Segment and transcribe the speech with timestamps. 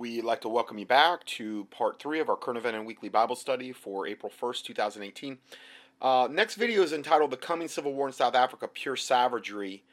[0.00, 3.10] we'd like to welcome you back to part three of our current event and weekly
[3.10, 5.36] Bible study for April 1st, 2018.
[6.00, 9.84] Uh, next video is entitled The Coming Civil War in South Africa Pure Savagery,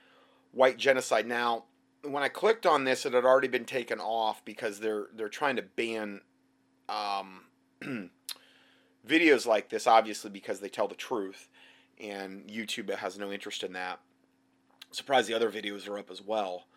[0.53, 1.27] White Genocide.
[1.27, 1.65] Now,
[2.03, 5.57] when I clicked on this, it had already been taken off because they're, they're trying
[5.57, 6.21] to ban
[6.87, 7.41] um,
[9.05, 11.49] videos like this, obviously, because they tell the truth,
[11.99, 13.99] and YouTube has no interest in that.
[14.91, 16.67] surprised the other videos are up as well.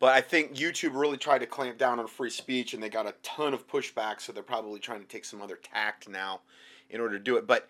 [0.00, 3.06] But I think YouTube really tried to clamp down on free speech, and they got
[3.06, 4.20] a ton of pushback.
[4.20, 6.40] So they're probably trying to take some other tact now
[6.88, 7.46] in order to do it.
[7.46, 7.68] But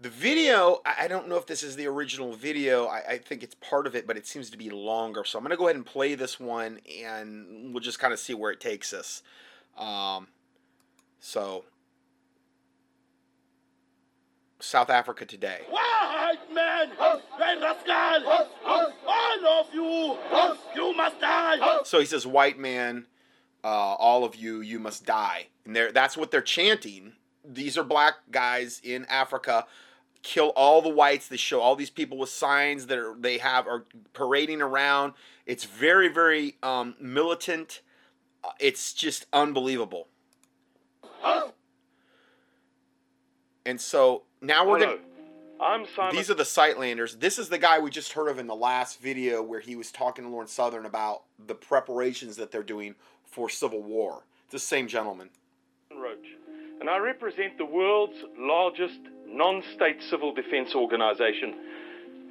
[0.00, 2.86] the video, I don't know if this is the original video.
[2.86, 5.24] I, I think it's part of it, but it seems to be longer.
[5.24, 8.18] So I'm going to go ahead and play this one, and we'll just kind of
[8.18, 9.22] see where it takes us.
[9.76, 10.28] Um,
[11.20, 11.64] so
[14.60, 15.60] South Africa today.
[15.68, 16.90] White man,
[17.60, 18.46] rascal,
[19.06, 20.16] all of you,
[20.74, 21.78] you must die.
[21.84, 23.06] So he says, "White man,
[23.62, 27.12] uh, all of you, you must die." And that's what they're chanting.
[27.44, 29.66] These are black guys in Africa.
[30.22, 31.28] Kill all the whites.
[31.28, 35.12] They show all these people with signs that are, they have are parading around.
[35.46, 37.80] It's very, very um, militant.
[38.42, 40.08] Uh, It's just unbelievable.
[43.68, 45.02] And so now we're Hello, gonna.
[45.60, 46.16] I'm Simon.
[46.16, 47.20] These are the Suidlanders.
[47.20, 49.92] This is the guy we just heard of in the last video where he was
[49.92, 52.94] talking to Lauren Southern about the preparations that they're doing
[53.26, 54.22] for civil war.
[54.44, 55.28] It's the same gentleman.
[55.94, 56.16] Roche,
[56.80, 61.54] and I represent the world's largest non-state civil defense organization.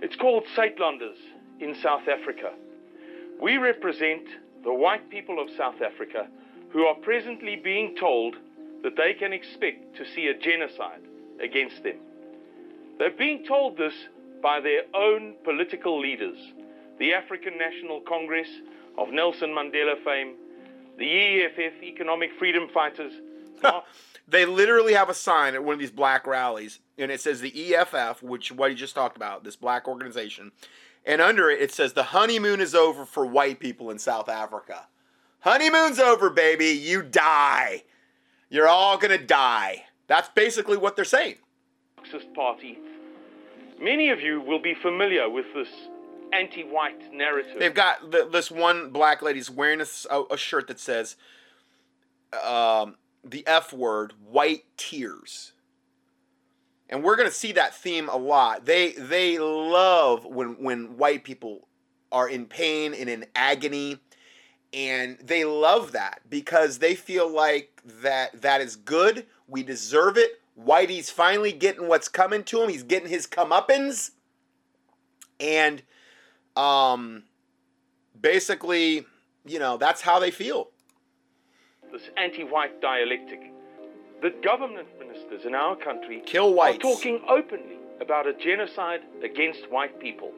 [0.02, 1.22] It's called Suidlanders
[1.60, 2.54] in South Africa.
[3.40, 4.24] We represent
[4.64, 6.30] the white people of South Africa
[6.72, 8.38] who are presently being told
[8.82, 11.07] that they can expect to see a genocide
[11.42, 11.98] against them.
[13.00, 13.94] They're being told this
[14.42, 16.38] by their own political leaders,
[17.00, 18.48] the African National Congress
[18.98, 20.36] of Nelson Mandela fame,
[20.98, 23.14] the EFF Economic Freedom Fighters,
[24.30, 27.76] They literally have a sign at one of these black rallies, and it says the
[27.76, 30.52] EFF, which what he just talked about, this black organization,
[31.06, 34.88] and under it it says the honeymoon is over for white people in South Africa.
[35.42, 36.68] Honeymoon's over, baby.
[36.68, 37.84] You die.
[38.50, 39.86] You're all gonna die.
[40.08, 41.36] That's basically what they're saying.
[41.98, 42.80] Marxist Party.
[43.80, 45.68] Many of you will be familiar with this
[46.34, 47.60] anti white narrative.
[47.60, 51.16] They've got th this one black lady's wearing a shirt that says
[52.44, 55.54] um, the F word, white tears.
[56.90, 58.66] And we're going to see that theme a lot.
[58.66, 61.68] They they love when when white people
[62.12, 64.00] are in pain and in agony
[64.74, 69.26] and they love that because they feel like that that is good.
[69.48, 70.42] We deserve it.
[70.60, 72.70] Whitey's finally getting what's coming to him.
[72.70, 74.12] He's getting his comeuppance.
[75.40, 75.84] And
[76.56, 77.24] um
[78.20, 79.06] basically,
[79.46, 80.70] you know, that's how they feel.
[81.92, 83.40] this anti white dialectic.
[84.22, 90.00] The government ministers in our country Kill are talking openly about a genocide against white
[90.00, 90.32] people,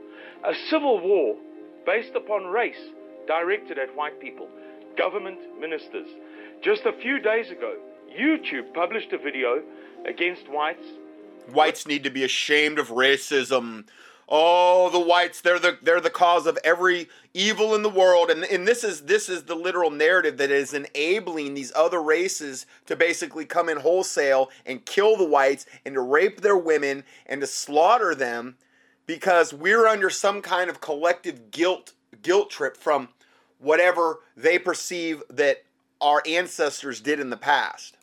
[0.46, 1.38] a civil war
[1.86, 2.80] based upon race
[3.26, 4.50] directed at white people.
[4.98, 6.08] Government ministers.
[6.62, 7.78] Just a few days ago,
[8.18, 9.62] YouTube published a video
[10.06, 10.86] against whites
[11.52, 13.86] Whites need to be ashamed of racism.
[14.32, 18.30] Oh, the whites, they're the they're the cause of every evil in the world.
[18.30, 22.68] And and this is this is the literal narrative that is enabling these other races
[22.86, 27.42] to basically come in wholesale and kill the whites and to rape their women and
[27.42, 28.58] to slaughter them
[29.08, 33.10] because we're under some kind of collective guilt guilt trip from
[33.58, 35.64] whatever they perceive that
[36.00, 37.98] our ancestors did in the past.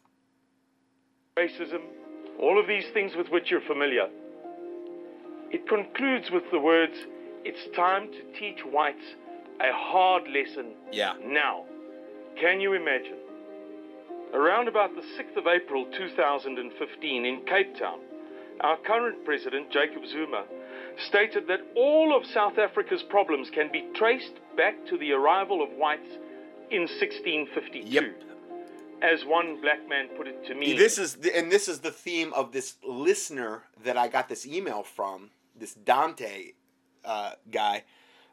[1.38, 1.80] Racism,
[2.40, 4.08] all of these things with which you're familiar.
[5.50, 6.94] It concludes with the words,
[7.44, 9.04] It's time to teach whites
[9.60, 11.12] a hard lesson Yeah.
[11.22, 11.64] now.
[12.40, 13.18] Can you imagine?
[14.34, 18.00] Around about the 6th of April 2015 in Cape Town,
[18.62, 20.44] our current president, Jacob Zuma,
[21.06, 25.70] stated that all of South Africa's problems can be traced back to the arrival of
[25.74, 26.10] whites
[26.70, 27.78] in 1652.
[27.88, 28.04] Yep.
[29.02, 31.90] As one black man put it to me, This is the, and this is the
[31.90, 36.52] theme of this listener that I got this email from this Dante
[37.04, 37.84] uh, guy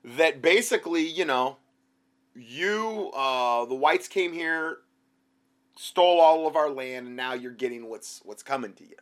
[0.03, 1.57] that basically you know
[2.35, 4.79] you uh, the whites came here
[5.75, 8.95] stole all of our land and now you're getting what's what's coming to you.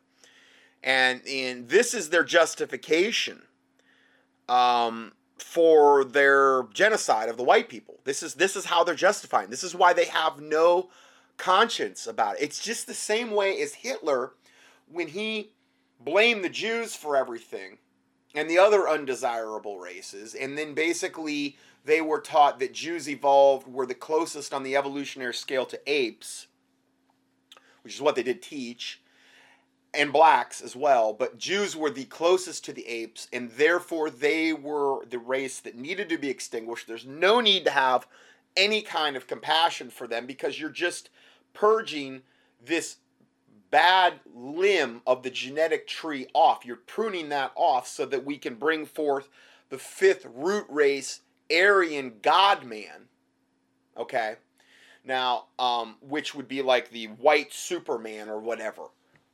[0.83, 3.43] And and this is their justification
[4.49, 7.99] um, for their genocide of the white people.
[8.03, 9.49] This is this is how they're justifying.
[9.49, 10.89] This is why they have no
[11.41, 12.43] conscience about it.
[12.43, 14.33] It's just the same way as Hitler
[14.87, 15.51] when he
[15.99, 17.79] blamed the Jews for everything
[18.35, 20.35] and the other undesirable races.
[20.35, 25.33] And then basically they were taught that Jews evolved, were the closest on the evolutionary
[25.33, 26.47] scale to apes.
[27.83, 29.01] which is what they did teach,
[29.93, 31.13] and blacks as well.
[31.13, 35.75] But Jews were the closest to the apes, and therefore they were the race that
[35.75, 36.87] needed to be extinguished.
[36.87, 38.07] There's no need to have
[38.55, 41.09] any kind of compassion for them because you're just
[41.53, 42.21] purging
[42.63, 42.97] this
[43.71, 46.65] bad limb of the genetic tree off.
[46.65, 49.29] You're pruning that off so that we can bring forth
[49.69, 51.21] the fifth root race,
[51.51, 53.07] Aryan God man.
[53.97, 54.35] Okay?
[55.03, 58.83] Now, um, which would be like the white Superman or whatever.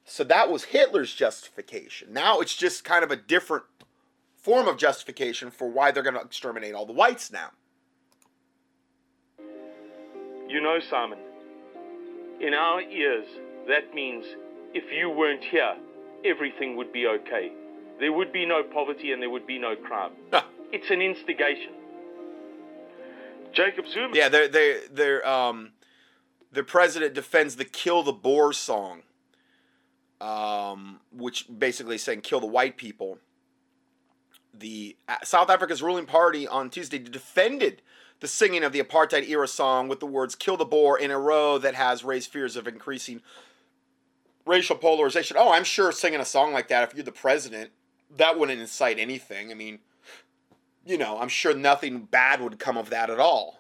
[0.06, 2.14] So that was Hitler's justification.
[2.14, 3.66] Now it's just kind of a different
[4.38, 7.50] form of justification for why they're going to exterminate all the whites now.
[10.48, 11.20] You know, Simon,
[12.40, 13.26] in our ears,
[13.68, 14.26] that means
[14.74, 15.76] if you weren't here,
[16.26, 17.52] everything would be okay.
[18.00, 20.12] There would be no poverty and there would be no crime.
[20.72, 21.74] it's an instigation.
[23.54, 24.16] Jacob Zuma.
[24.16, 25.72] Yeah, they're they they're um,
[26.52, 29.02] the president defends the "Kill the Boers" song,
[30.22, 33.20] um, which basically is saying kill the white people.
[34.54, 37.82] The uh, South Africa's ruling party on Tuesday defended
[38.20, 41.20] the singing of the apartheid era song with the words "Kill the Boer" in a
[41.20, 43.22] row that has raised fears of increasing
[44.46, 45.38] racial polarization.
[45.40, 47.72] Oh, I'm sure singing a song like that, if you're the president,
[48.16, 49.52] that wouldn't incite anything.
[49.52, 49.80] I mean,
[50.86, 53.60] you know, I'm sure nothing bad would come of that at all.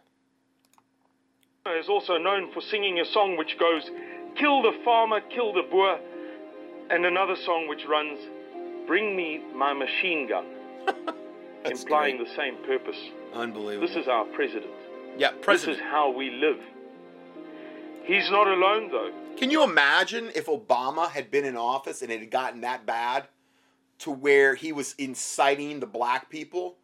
[1.67, 3.83] Is also known for singing a song which goes,
[4.39, 5.99] Kill the farmer, kill the Boer,
[6.89, 8.19] and another song which runs,
[8.87, 10.45] Bring me my machine gun,
[11.65, 12.29] implying great.
[12.29, 12.95] the same purpose.
[13.33, 13.87] Unbelievable.
[13.87, 14.71] This is our president.
[15.17, 15.77] yeah, president.
[15.77, 16.57] This is how we live.
[18.03, 19.11] He's not alone, though.
[19.37, 23.27] Can you imagine if Obama had been in office and it had gotten that bad
[23.99, 26.77] to where he was inciting the black people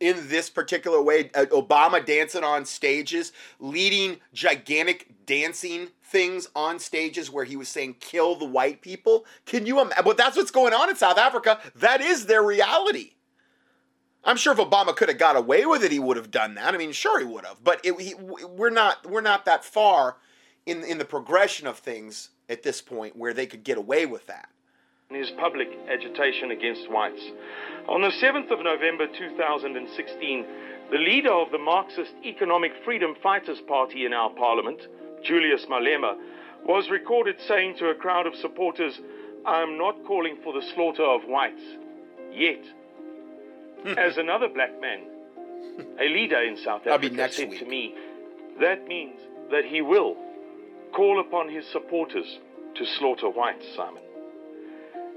[0.00, 1.30] in this particular way?
[1.34, 7.96] Uh, Obama dancing on stages, leading gigantic dancing things on stages where he was saying
[8.00, 9.24] kill the white people.
[9.46, 10.04] Can you imagine?
[10.04, 11.60] But that's what's going on in South Africa.
[11.76, 13.13] That is their reality.
[14.24, 16.74] I'm sure if Obama could have got away with it, he would have done that.
[16.74, 20.16] I mean, sure he would have, but it, he, we're not we're not that far
[20.66, 24.26] in in the progression of things at this point where they could get away with
[24.26, 24.48] that.
[25.10, 27.22] His public agitation against whites.
[27.88, 30.46] On the 7th of November 2016,
[30.90, 34.80] the leader of the Marxist Economic Freedom Fighters Party in our parliament,
[35.22, 36.16] Julius Malema,
[36.64, 38.98] was recorded saying to a crowd of supporters,
[39.46, 41.62] I am not calling for the slaughter of whites.
[42.32, 42.64] Yet.
[43.98, 45.00] As another black man,
[46.00, 47.58] a leader in South Africa, said week.
[47.58, 47.94] to me,
[48.60, 49.20] that means
[49.50, 50.16] that he will
[50.94, 52.38] call upon his supporters
[52.76, 54.02] to slaughter whites, Simon.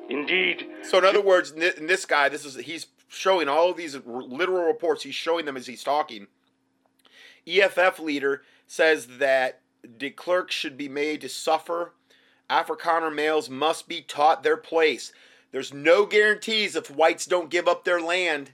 [0.10, 3.96] Indeed, So in other words, in this guy, this is he's showing all of these
[4.06, 5.04] literal reports.
[5.04, 6.28] He's showing them as he's talking.
[7.46, 9.62] EFF leader says that
[9.98, 11.94] de Klerk should be made to suffer.
[12.50, 15.12] Afrikaner males must be taught their place.
[15.51, 18.51] There's no guarantees if whites don't give up their land.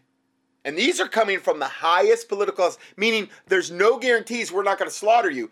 [0.66, 4.90] And these are coming from the highest political, meaning there's no guarantees we're not going
[4.90, 5.52] to slaughter you.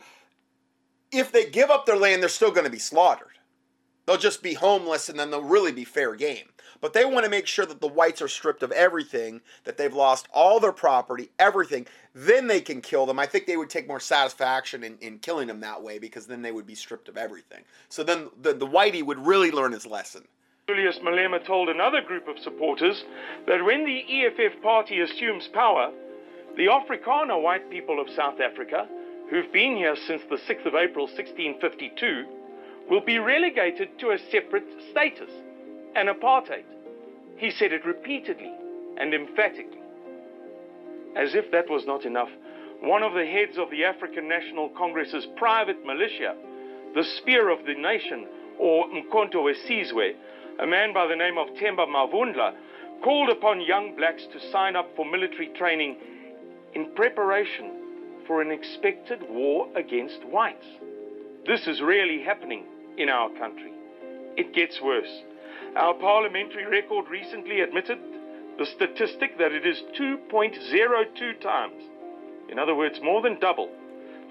[1.11, 3.27] If they give up their land, they're still going to be slaughtered.
[4.05, 6.47] They'll just be homeless and then they'll really be fair game.
[6.79, 9.93] But they want to make sure that the whites are stripped of everything, that they've
[9.93, 11.85] lost all their property, everything.
[12.15, 13.19] Then they can kill them.
[13.19, 16.41] I think they would take more satisfaction in, in killing them that way because then
[16.41, 17.63] they would be stripped of everything.
[17.89, 20.27] So then the, the whitey would really learn his lesson.
[20.67, 23.03] Julius Malema told another group of supporters
[23.47, 25.91] that when the EFF party assumes power,
[26.55, 28.87] the Afrikaner white people of South Africa,
[29.29, 32.25] who've been here since the 6th of April 1652,
[32.89, 35.31] will be relegated to a separate status,
[35.95, 36.63] an apartheid.
[37.37, 38.53] He said it repeatedly
[38.97, 39.81] and emphatically.
[41.15, 42.29] As if that was not enough,
[42.81, 46.35] one of the heads of the African National Congress's private militia,
[46.93, 48.27] the Spear of the Nation,
[48.59, 50.13] or Mkonto Wesizwe,
[50.61, 52.53] a man by the name of Temba Mavundla,
[53.03, 55.97] called upon young blacks to sign up for military training
[56.75, 60.67] in preparation for an expected war against whites.
[61.47, 62.65] This is really happening
[62.97, 63.71] in our country.
[64.37, 65.23] It gets worse.
[65.75, 67.97] Our parliamentary record recently admitted
[68.59, 71.81] the statistic that it is 2.02 times,
[72.49, 73.69] in other words, more than double,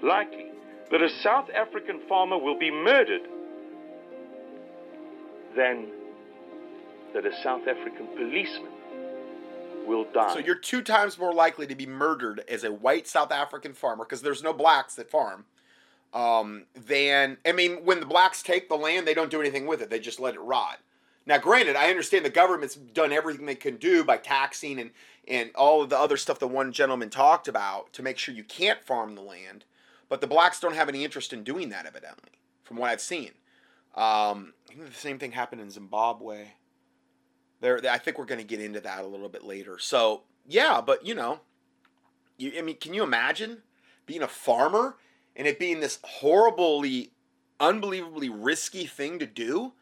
[0.01, 0.45] likely
[0.91, 3.23] that a South African farmer will be murdered
[5.57, 5.91] than
[7.13, 8.71] that a South African policeman
[9.85, 10.33] will die.
[10.33, 14.05] So you're two times more likely to be murdered as a white South African farmer
[14.05, 15.45] because there's no blacks that farm.
[16.13, 19.81] Um, than I mean, when the blacks take the land, they don't do anything with
[19.81, 20.79] it; they just let it rot.
[21.25, 24.91] Now, granted, I understand the government's done everything they can do by taxing and
[25.27, 28.43] and all of the other stuff the one gentleman talked about to make sure you
[28.43, 29.65] can't farm the land,
[30.09, 32.31] but the blacks don't have any interest in doing that, evidently,
[32.63, 33.31] from what I've seen.
[33.95, 36.47] Um, I think the same thing happened in Zimbabwe.
[37.61, 39.77] There, I think we're going to get into that a little bit later.
[39.79, 41.39] So yeah, but you know,
[42.37, 43.59] you, I mean, can you imagine
[44.07, 44.97] being a farmer
[45.35, 47.11] and it being this horribly,
[47.59, 49.73] unbelievably risky thing to do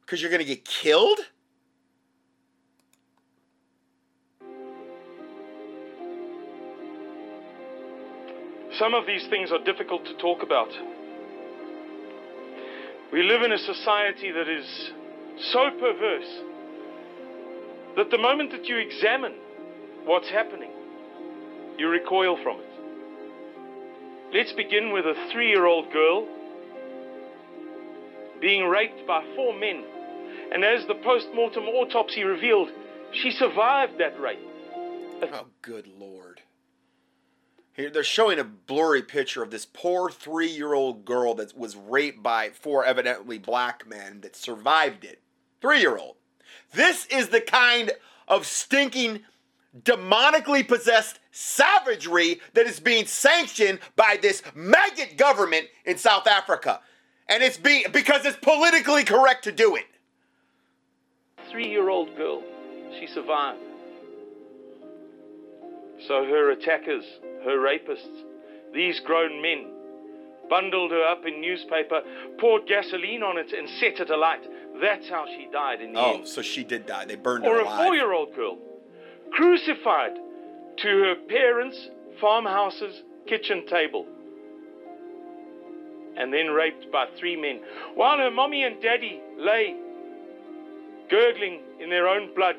[0.00, 1.20] because you're going to get killed?
[8.78, 10.70] Some of these things are difficult to talk about.
[13.12, 14.90] We live in a society that is
[15.52, 16.49] so perverse
[17.96, 19.34] that the moment that you examine
[20.04, 20.70] what's happening,
[21.78, 22.66] you recoil from it.
[24.32, 26.26] Let's begin with a three year old girl
[28.40, 29.84] being raped by four men.
[30.52, 32.70] And as the post mortem autopsy revealed,
[33.12, 34.38] she survived that rape.
[35.22, 36.40] Oh, good lord.
[37.72, 41.76] Here, they're showing a blurry picture of this poor three year old girl that was
[41.76, 45.20] raped by four evidently black men that survived it.
[45.60, 46.16] Three year old.
[46.72, 47.92] This is the kind
[48.28, 49.20] of stinking,
[49.82, 56.80] demonically possessed savagery that is being sanctioned by this maggot government in South Africa.
[57.28, 59.86] And it's being because it's politically correct to do it.
[61.50, 62.42] Three year old girl,
[62.98, 63.60] she survived.
[66.08, 67.04] So her attackers,
[67.44, 68.24] her rapists,
[68.72, 69.66] these grown men,
[70.48, 72.02] bundled her up in newspaper,
[72.38, 74.42] poured gasoline on it, and set it alight.
[74.80, 76.28] That's how she died in the Oh, end.
[76.28, 77.04] so she did die.
[77.04, 78.58] They burned Or her a four year old girl,
[79.32, 80.12] crucified
[80.78, 81.88] to her parents'
[82.20, 84.06] farmhouse's kitchen table,
[86.16, 87.60] and then raped by three men,
[87.94, 89.76] while her mommy and daddy lay
[91.08, 92.56] gurgling in their own blood.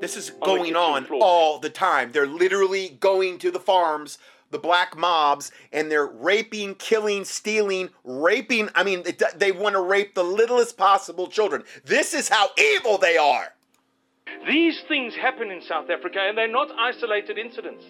[0.00, 1.22] This is going on floor.
[1.22, 2.12] all the time.
[2.12, 4.16] They're literally going to the farms,
[4.50, 8.68] the black mobs, and they're raping, killing, stealing, raping.
[8.74, 9.04] I mean,
[9.36, 11.64] they want to rape the littlest possible children.
[11.84, 13.54] This is how evil they are.
[14.46, 17.84] These things happen in South Africa, and they're not isolated incidents.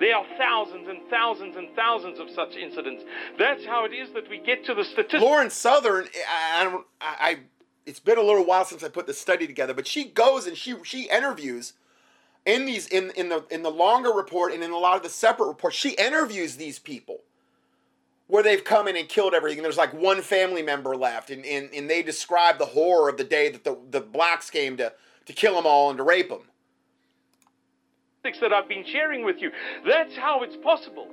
[0.00, 3.02] There are thousands and thousands and thousands of such incidents.
[3.38, 5.22] That's how it is that we get to the statistics.
[5.22, 7.38] Lauren Southern, I, I, I
[7.84, 10.56] it's been a little while since I put the study together, but she goes and
[10.56, 11.72] she she interviews
[12.46, 15.08] in these in in the in the longer report and in a lot of the
[15.08, 15.76] separate reports.
[15.76, 17.20] She interviews these people
[18.26, 19.62] where they've come in and killed everything.
[19.62, 23.24] There's like one family member left, and and, and they describe the horror of the
[23.24, 24.92] day that the the blacks came to
[25.26, 26.42] to kill them all and to rape them.
[28.40, 29.52] that I've been sharing with you.
[29.86, 31.06] That's how it's possible.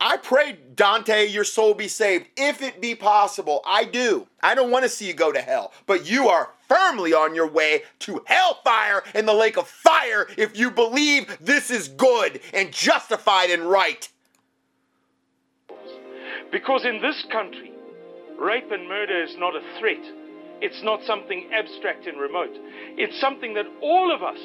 [0.04, 2.26] I pray, Dante, your soul be saved.
[2.36, 4.26] If it be possible, I do.
[4.42, 7.46] I don't want to see you go to hell, but you are firmly on your
[7.46, 12.72] way to hellfire in the lake of fire if you believe this is good and
[12.72, 14.08] justified and right.
[16.50, 17.70] Because in this country,
[18.40, 20.02] rape and murder is not a threat.
[20.60, 22.50] It's not something abstract and remote.
[22.98, 24.40] It's something that all of us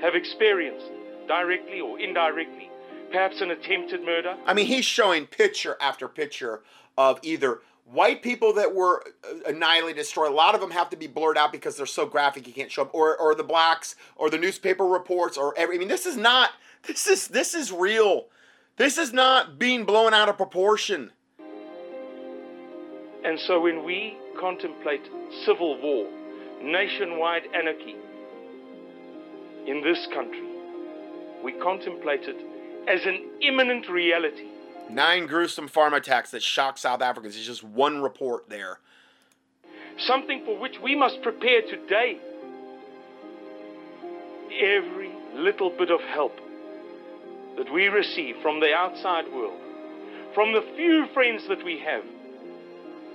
[0.00, 0.86] have experienced,
[1.26, 2.70] directly or indirectly.
[3.12, 4.36] Perhaps an attempted murder.
[4.46, 6.62] I mean, he's showing picture after picture
[6.96, 10.32] of either white people that were uh, annihilated, destroyed.
[10.32, 12.72] A lot of them have to be blurred out because they're so graphic you can't
[12.72, 15.76] show them, or or the blacks, or the newspaper reports, or every.
[15.76, 16.50] I mean, this is not.
[16.84, 18.28] This is this is real.
[18.76, 21.12] This is not being blown out of proportion.
[23.24, 25.02] And so when we contemplate
[25.44, 26.08] civil war,
[26.62, 27.94] nationwide anarchy
[29.66, 30.48] in this country,
[31.44, 32.51] we contemplate it
[32.88, 34.46] as an imminent reality.
[34.90, 37.36] Nine gruesome farm attacks that shocked South Africans.
[37.36, 38.78] is just one report there.
[39.98, 42.18] Something for which we must prepare today.
[44.60, 46.38] Every little bit of help
[47.56, 49.60] that we receive from the outside world,
[50.34, 52.04] from the few friends that we have,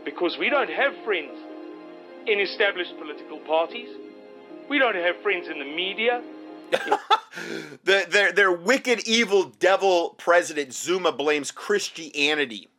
[0.05, 1.37] because we don't have friends
[2.27, 3.89] in established political parties,
[4.69, 6.21] we don't have friends in the media.
[7.83, 12.69] the, their, their wicked, evil devil president Zuma blames Christianity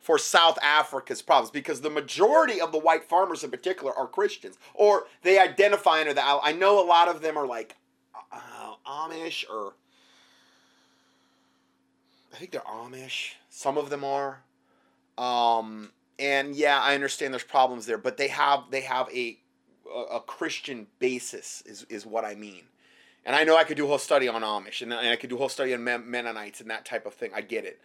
[0.00, 4.56] for South Africa's problems because the majority of the white farmers in particular are Christians
[4.72, 7.74] or they identify under the I know a lot of them are like
[8.32, 9.74] uh, Amish or
[12.32, 13.32] I think they're Amish.
[13.48, 14.42] Some of them are.
[15.16, 19.38] Um, and yeah, I understand there's problems there, but they have they have a
[19.92, 22.64] a, a Christian basis is is what I mean.
[23.26, 25.34] And I know I could do a whole study on Amish, and I could do
[25.34, 27.32] a whole study on Mennonites and that type of thing.
[27.34, 27.80] I get it.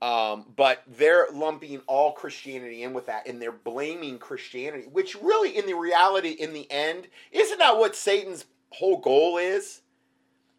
[0.00, 5.58] Um, but they're lumping all Christianity in with that, and they're blaming Christianity, which really,
[5.58, 9.82] in the reality, in the end, isn't that what Satan's whole goal is?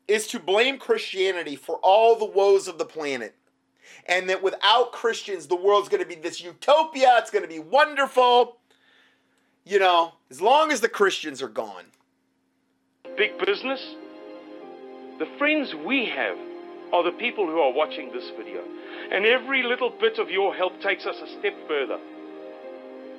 [0.07, 3.35] Is to blame Christianity for all the woes of the planet.
[4.05, 7.59] And that without Christians, the world's going to be this utopia, it's going to be
[7.59, 8.57] wonderful.
[9.65, 11.85] You know, as long as the Christians are gone.
[13.17, 13.95] Big business
[15.19, 16.37] the friends we have
[16.93, 18.63] are the people who are watching this video.
[19.11, 21.99] And every little bit of your help takes us a step further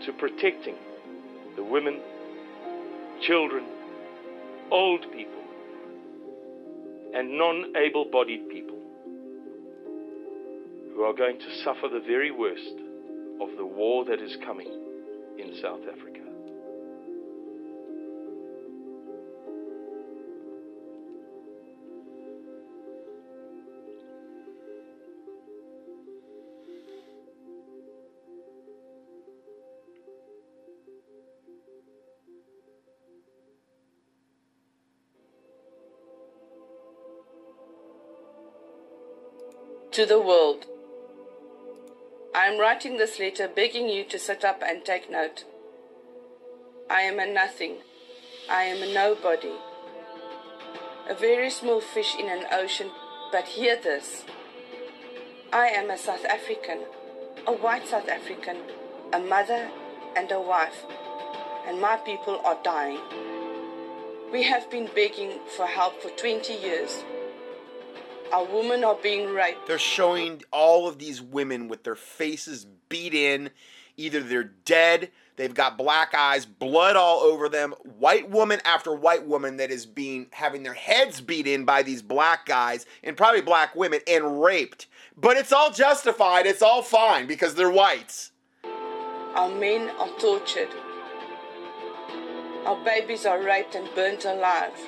[0.06, 0.76] to protecting
[1.56, 2.00] the women,
[3.22, 3.66] children,
[4.70, 5.42] old people,
[7.14, 8.78] and non able bodied people
[10.94, 12.74] who are going to suffer the very worst
[13.40, 14.68] of the war that is coming
[15.38, 16.19] in South Africa.
[39.92, 40.66] To the world.
[42.32, 45.44] I am writing this letter begging you to sit up and take note.
[46.88, 47.78] I am a nothing.
[48.48, 49.52] I am a nobody.
[51.08, 52.90] A very small fish in an ocean,
[53.32, 54.24] but hear this.
[55.52, 56.78] I am a South African,
[57.48, 58.58] a white South African,
[59.12, 59.70] a mother
[60.16, 60.84] and a wife,
[61.66, 63.00] and my people are dying.
[64.30, 67.02] We have been begging for help for 20 years.
[68.32, 69.66] Our women are being raped.
[69.66, 73.50] They're showing all of these women with their faces beat in.
[73.96, 77.74] Either they're dead, they've got black eyes, blood all over them.
[77.98, 82.02] White woman after white woman that is being having their heads beat in by these
[82.02, 84.86] black guys and probably black women and raped.
[85.16, 86.46] But it's all justified.
[86.46, 88.30] It's all fine because they're whites.
[89.34, 90.70] Our men are tortured.
[92.64, 94.78] Our babies are raped and burnt alive.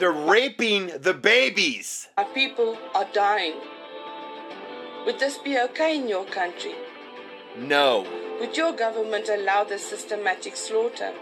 [0.00, 2.08] They're raping the babies.
[2.16, 3.52] Our people are dying.
[5.04, 6.72] Would this be okay in your country?
[7.54, 8.06] No.
[8.40, 11.12] Would your government allow this systematic slaughter?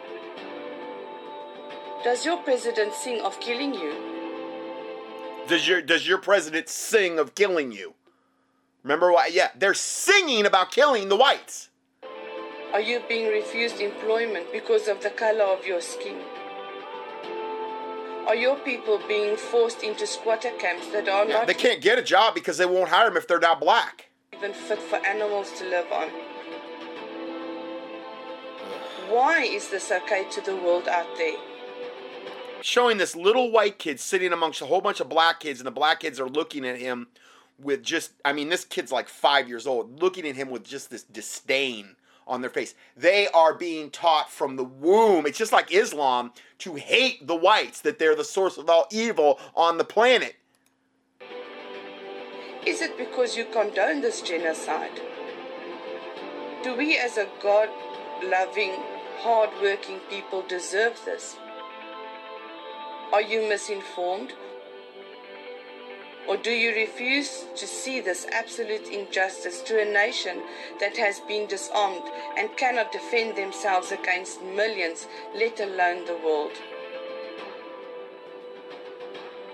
[2.05, 3.95] Does your president sing of killing you?
[5.49, 7.95] Does your does your president sing of killing you?
[8.85, 9.27] Remember why?
[9.33, 11.71] Yeah, they're singing about killing the whites.
[12.73, 16.21] Are you being refused employment because of the color of your skin?
[18.29, 21.47] Are your people being forced into squatter camps that are not?
[21.47, 24.11] They can't get a job because they won't hire them if they're not black.
[24.35, 26.09] Even fit for animals to live on.
[29.09, 31.39] Why is this okay to the world out there?
[32.61, 35.71] Showing this little white kid sitting amongst a whole bunch of black kids, and the
[35.71, 37.07] black kids are looking at him
[37.59, 40.91] with just, I mean, this kid's like five years old, looking at him with just
[40.91, 42.75] this disdain on their face.
[42.95, 45.25] They are being taught from the womb.
[45.25, 49.39] It's just like Islam to hate the whites, that they're the source of all evil
[49.55, 50.37] on the planet.
[52.67, 55.01] Is it because you condone this genocide?
[56.63, 57.69] Do we, as a God
[58.23, 58.73] loving,
[59.19, 61.37] hard working people, deserve this?
[63.13, 64.33] Are you misinformed?
[66.29, 70.43] Or do you refuse to see this absolute injustice to a nation
[70.79, 72.03] that has been disarmed
[72.37, 76.53] and cannot defend themselves against millions, let alone the world?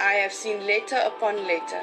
[0.01, 1.81] I have seen letter upon letter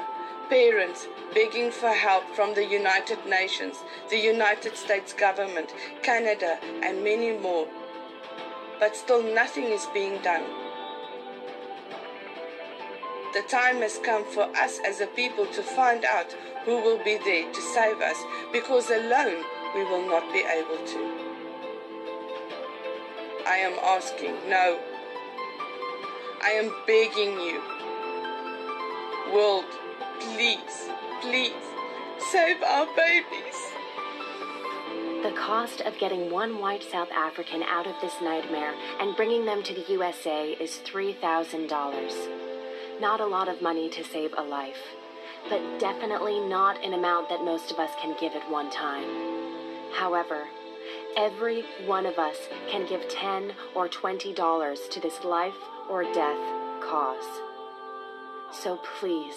[0.52, 3.76] parents begging for help from the United Nations,
[4.10, 7.66] the United States government, Canada, and many more.
[8.78, 10.61] But still nothing is being done.
[13.32, 16.30] The time has come for us as a people to find out
[16.66, 19.42] who will be there to save us because alone
[19.74, 21.32] we will not be able to.
[23.46, 24.78] I am asking, no.
[26.42, 27.62] I am begging you.
[29.34, 29.64] World,
[30.20, 30.90] please,
[31.22, 31.64] please,
[32.30, 33.72] save our babies.
[35.22, 39.62] The cost of getting one white South African out of this nightmare and bringing them
[39.62, 42.51] to the USA is $3,000.
[43.02, 44.94] Not a lot of money to save a life,
[45.50, 49.02] but definitely not an amount that most of us can give at one time.
[49.92, 50.44] However,
[51.16, 52.36] every one of us
[52.70, 55.56] can give 10 or $20 to this life
[55.90, 56.38] or death
[56.80, 57.40] cause.
[58.52, 59.34] So please,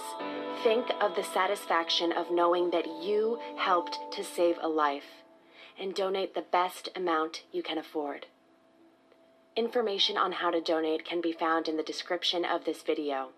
[0.62, 5.24] think of the satisfaction of knowing that you helped to save a life
[5.80, 8.28] and donate the best amount you can afford.
[9.56, 13.30] Information on how to donate can be found in the description of this video.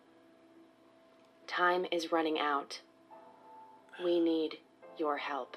[1.47, 2.81] Time is running out.
[4.03, 4.57] We need
[4.97, 5.55] your help.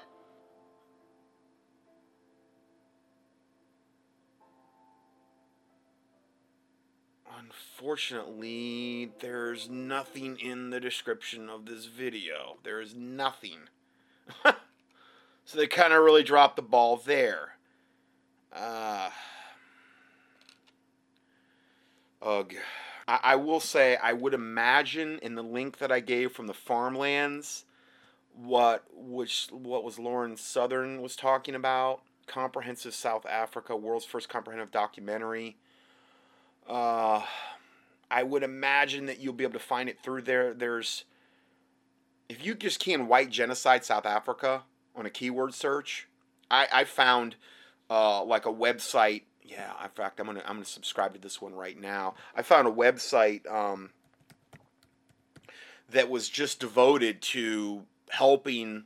[7.37, 12.57] Unfortunately, there's nothing in the description of this video.
[12.63, 13.59] There is nothing.
[14.43, 17.57] so they kind of really dropped the ball there.
[18.53, 19.09] Uh,
[22.21, 22.53] ugh.
[23.07, 26.53] I, I will say, I would imagine in the link that I gave from the
[26.53, 27.65] farmlands,
[28.33, 34.71] what which what was Lauren Southern was talking about, comprehensive South Africa, world's first comprehensive
[34.71, 35.57] documentary.
[36.67, 37.23] Uh,
[38.09, 40.53] I would imagine that you'll be able to find it through there.
[40.53, 41.05] There's,
[42.29, 44.63] if you just in white genocide South Africa
[44.95, 46.07] on a keyword search,
[46.49, 47.35] I, I found
[47.89, 49.23] uh, like a website.
[49.51, 52.15] Yeah, in fact, I'm gonna I'm gonna subscribe to this one right now.
[52.35, 53.89] I found a website um,
[55.89, 58.85] that was just devoted to helping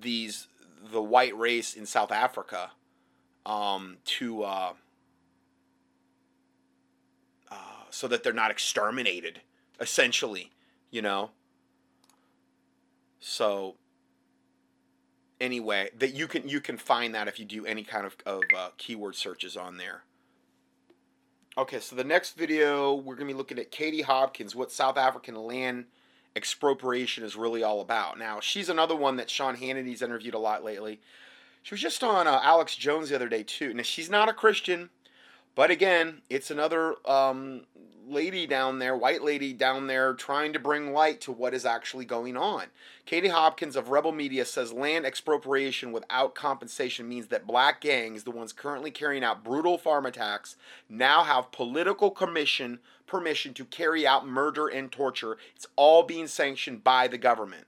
[0.00, 0.46] these
[0.92, 2.70] the white race in South Africa
[3.44, 4.44] um, to.
[4.44, 4.72] Uh,
[7.90, 9.40] so that they're not exterminated,
[9.80, 10.50] essentially,
[10.90, 11.30] you know.
[13.18, 13.74] So
[15.40, 18.42] anyway, that you can you can find that if you do any kind of, of
[18.56, 20.02] uh, keyword searches on there.
[21.58, 25.34] Okay, so the next video we're gonna be looking at Katie Hopkins, what South African
[25.34, 25.86] land
[26.36, 28.18] expropriation is really all about.
[28.18, 31.00] Now she's another one that Sean Hannity's interviewed a lot lately.
[31.62, 33.74] She was just on uh, Alex Jones the other day too.
[33.74, 34.90] Now she's not a Christian.
[35.54, 37.62] But again, it's another um,
[38.10, 42.04] lady down there, white lady down there, trying to bring light to what is actually
[42.04, 42.66] going on.
[43.06, 48.30] Katie Hopkins of Rebel Media says land expropriation without compensation means that black gangs, the
[48.30, 50.56] ones currently carrying out brutal farm attacks,
[50.88, 55.36] now have political commission permission to carry out murder and torture.
[55.56, 57.66] It's all being sanctioned by the government.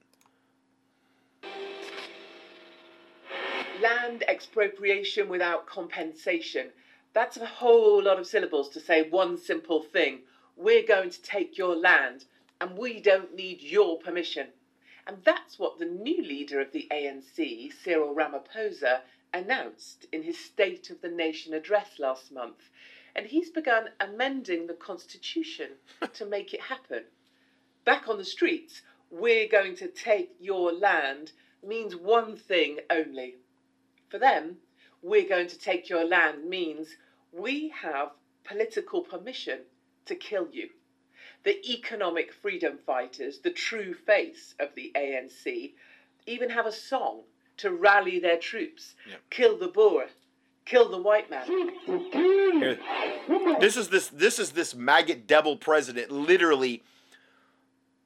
[3.82, 6.68] Land expropriation without compensation
[7.14, 10.20] that's a whole lot of syllables to say one simple thing.
[10.56, 12.24] We're going to take your land
[12.60, 14.48] and we don't need your permission.
[15.06, 19.00] And that's what the new leader of the ANC, Cyril Ramaphosa,
[19.34, 22.70] announced in his State of the Nation address last month.
[23.14, 25.70] And he's begun amending the constitution
[26.14, 27.04] to make it happen.
[27.84, 31.32] Back on the streets, we're going to take your land
[31.66, 33.36] means one thing only.
[34.08, 34.58] For them,
[35.02, 36.96] we're going to take your land means
[37.32, 38.10] we have
[38.44, 39.60] political permission
[40.06, 40.68] to kill you.
[41.44, 45.72] The economic freedom fighters, the true face of the ANC,
[46.26, 47.22] even have a song
[47.58, 48.94] to rally their troops.
[49.08, 49.20] Yep.
[49.30, 50.06] Kill the Boer,
[50.64, 51.46] kill the white man.
[51.86, 52.78] Here,
[53.60, 56.82] this is this this is this maggot devil president literally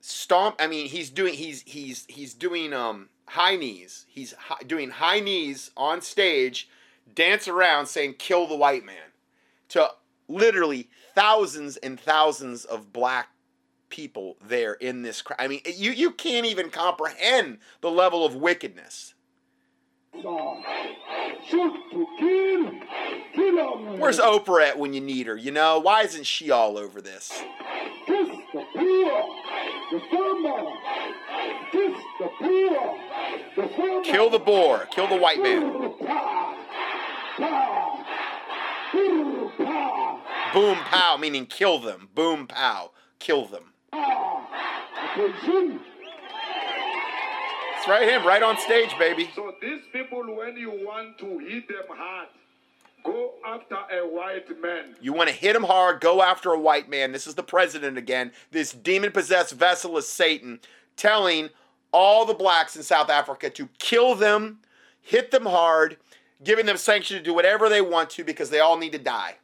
[0.01, 4.07] stomp I mean he's doing he's he's he's doing um high knees.
[4.09, 6.69] He's hi, doing high knees on stage,
[7.15, 9.13] dance around saying kill the white man
[9.69, 9.89] to
[10.29, 13.29] literally thousands and thousands of black
[13.89, 15.37] people there in this crowd.
[15.39, 19.15] I mean, you you can't even comprehend the level of wickedness.
[23.99, 25.37] Where's Oprah at when you need her?
[25.37, 27.43] You know, why isn't she all over this?
[34.05, 35.93] Kill the Boer, Kill the white man.
[37.39, 37.49] Boom
[40.79, 42.09] pow, meaning kill them.
[42.15, 43.73] Boom pow, kill them.
[47.79, 49.31] It's right, him, right on stage, baby.
[49.35, 52.29] So these people, when you want to hit them hard,
[53.05, 54.97] go after a white man.
[55.01, 57.13] You want to hit him hard, go after a white man.
[57.13, 58.33] This is the president again.
[58.51, 60.61] This demon possessed vessel is Satan
[60.97, 61.51] telling
[61.93, 64.61] all the blacks in South Africa to kill them,
[65.03, 65.99] hit them hard,
[66.43, 69.37] giving them sanction to do whatever they want to because they all need to die.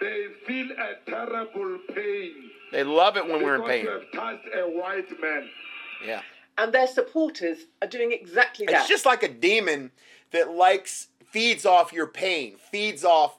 [0.00, 2.32] They feel a terrible pain.
[2.72, 3.84] They love it when we're in because pain.
[3.84, 5.48] you have touched a white man.
[6.04, 6.22] Yeah.
[6.58, 8.80] And their supporters are doing exactly that.
[8.80, 9.90] It's just like a demon
[10.32, 13.38] that likes feeds off your pain, feeds off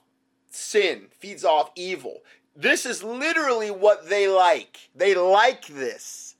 [0.50, 2.20] sin, feeds off evil.
[2.54, 4.88] This is literally what they like.
[4.94, 6.36] They like this.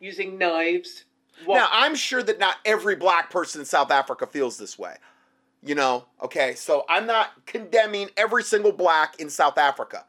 [0.00, 1.04] using knives.
[1.44, 1.56] What?
[1.56, 4.96] Now, I'm sure that not every black person in South Africa feels this way.
[5.62, 6.54] You know, okay?
[6.54, 10.04] So I'm not condemning every single black in South Africa.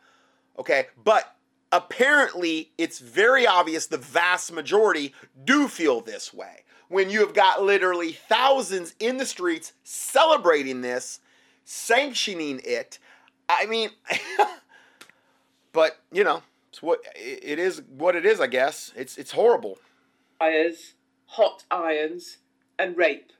[0.59, 0.87] Okay?
[1.03, 1.35] But
[1.71, 5.13] apparently, it's very obvious the vast majority
[5.43, 6.63] do feel this way.
[6.87, 11.19] When you have got literally thousands in the streets celebrating this,
[11.63, 12.99] sanctioning it.
[13.47, 13.89] I mean,
[15.71, 18.93] but, you know, it's what it is what it is, I guess.
[18.95, 19.79] It's it's horrible.
[20.39, 20.93] fires,
[21.29, 22.37] hot irons,
[22.79, 23.31] and rape.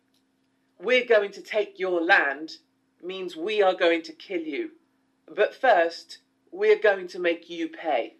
[0.79, 2.57] We're going to take your land
[3.01, 4.71] means we are going to kill you.
[5.27, 6.19] But first,
[6.51, 8.15] we're going to make you pay.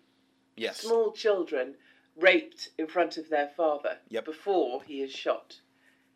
[0.55, 0.81] Yes.
[0.81, 1.75] Small children
[2.15, 4.25] raped in front of their father Yep.
[4.25, 5.61] before he is shot.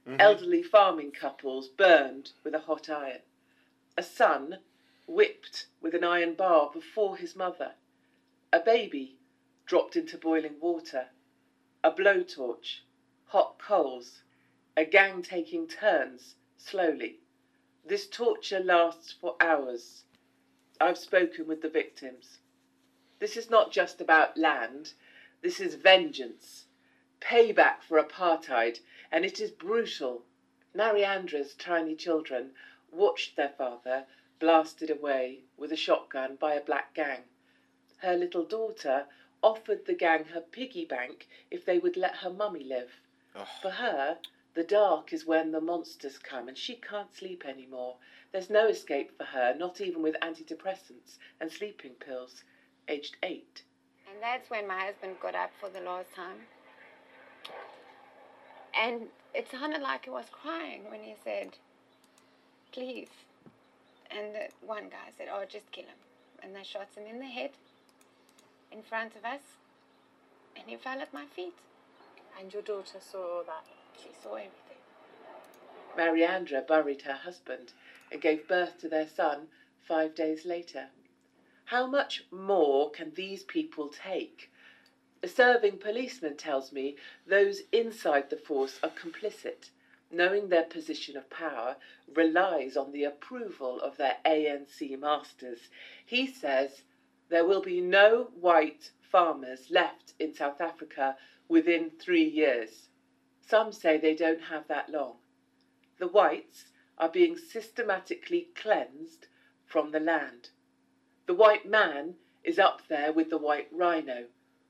[0.08, 0.20] Mhm.
[0.20, 3.22] Elderly farming couples burned with a hot iron.
[3.96, 4.60] A son
[5.06, 7.76] whipped with an iron bar before his mother.
[8.52, 9.20] A baby
[9.66, 11.10] dropped into boiling water.
[11.84, 12.80] A blowtorch,
[13.34, 14.22] hot coals,
[14.78, 17.17] a gang taking turns slowly.
[17.84, 20.04] This torture lasts for hours.
[20.80, 22.38] I've spoken with the victims.
[23.17, 24.93] This is not just about land,
[25.41, 26.67] this is vengeance,
[27.19, 30.26] payback for apartheid, and it is brutal.
[30.76, 32.52] Mariandra's tiny children
[32.91, 34.06] watched their father
[34.38, 37.24] blasted away with a shotgun by a black gang.
[37.98, 39.08] Her little daughter
[39.41, 43.00] offered the gang her piggy bank if they would let her mummy live.
[43.36, 43.48] Ugh.
[43.62, 44.17] For her,
[44.54, 47.96] the dark is when the monsters come and she can't sleep anymore.
[48.32, 52.43] There's no escape for her, not even with antidepressants and sleeping pills.
[52.88, 53.63] Aged eight.
[54.10, 56.38] And that's when my husband got up for the last time.
[58.80, 61.58] And it sounded like he was crying when he said,
[62.72, 63.10] please.
[64.12, 65.98] And the one guy said, oh, just kill him.
[66.41, 67.52] And they shot him in the head
[68.72, 69.41] in front of us.
[70.56, 71.54] And he fell at my feet.
[72.39, 73.65] And your daughter saw all that.
[74.02, 74.78] She saw everything.
[75.98, 77.74] Mariandra buried her husband
[78.12, 79.48] and gave birth to their son
[79.82, 80.89] five days later.
[81.65, 84.52] How much more can these people take?
[85.22, 89.69] A serving policeman tells me those inside the force are complicit.
[90.12, 91.78] Knowing their position of power
[92.13, 95.69] relies on the approval of their ANC masters.
[96.06, 96.84] He says
[97.30, 101.15] there will be no white farmers left in South Africa
[101.47, 102.89] within three years.
[103.47, 105.17] Some say they don't have that long.
[105.99, 106.65] The whites
[106.97, 109.28] are being systematically cleansed
[109.67, 110.49] from the land.
[111.28, 114.26] The white man is up there with the white rhino,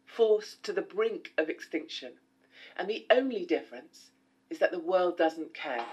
[0.06, 2.12] forced to the brink of extinction.
[2.76, 4.12] And the only difference
[4.50, 5.86] is that the world doesn't care.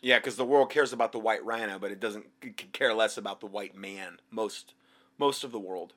[0.00, 2.26] Yeah, because the world cares about the white rhino, but it doesn't
[2.72, 4.18] care less about the white man.
[4.30, 4.72] Most,
[5.18, 5.92] most of the world.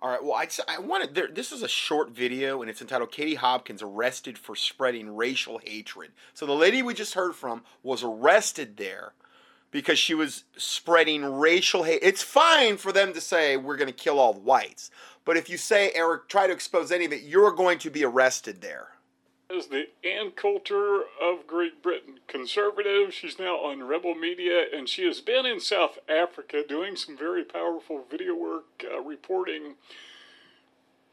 [0.00, 0.22] All right.
[0.22, 1.28] Well, I, I wanted there.
[1.28, 6.12] This is a short video, and it's entitled "Katie Hopkins arrested for spreading racial hatred."
[6.34, 9.14] So the lady we just heard from was arrested there
[9.70, 12.00] because she was spreading racial hate.
[12.02, 14.90] It's fine for them to say we're going to kill all the whites,
[15.24, 18.04] but if you say Eric, try to expose any of it, you're going to be
[18.04, 18.88] arrested there.
[19.48, 23.14] Is the Ann Coulter of Great Britain, conservative.
[23.14, 27.44] She's now on Rebel Media, and she has been in South Africa doing some very
[27.44, 29.74] powerful video work, uh, reporting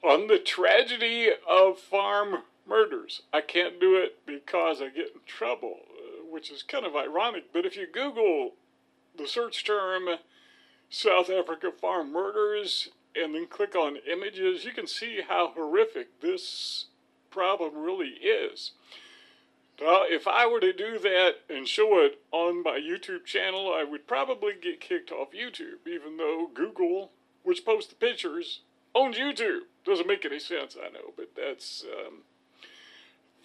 [0.03, 3.21] on the tragedy of farm murders.
[3.31, 7.53] I can't do it because I get in trouble, uh, which is kind of ironic.
[7.53, 8.53] But if you Google
[9.15, 10.17] the search term
[10.89, 16.87] South Africa farm murders and then click on images, you can see how horrific this
[17.33, 18.71] problem really is.
[19.81, 23.83] Now, if I were to do that and show it on my YouTube channel, I
[23.83, 28.61] would probably get kicked off YouTube, even though Google, which posts the pictures,
[28.93, 29.61] owns YouTube.
[29.83, 32.19] Doesn't make any sense, I know, but that's um,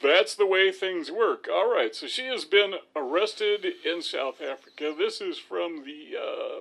[0.02, 1.48] that's the way things work.
[1.50, 4.94] All right, so she has been arrested in South Africa.
[4.96, 6.60] This is from the uh,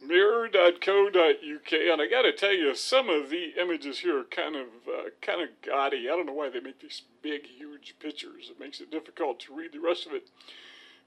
[0.00, 4.66] mirror.co.uk, and I got to tell you, some of the images here are kind of
[4.88, 6.08] uh, kind of gaudy.
[6.08, 8.50] I don't know why they make these big, huge pictures.
[8.50, 10.28] It makes it difficult to read the rest of it.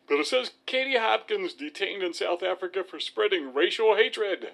[0.08, 4.50] But it says Katie Hopkins detained in South Africa for spreading racial hatred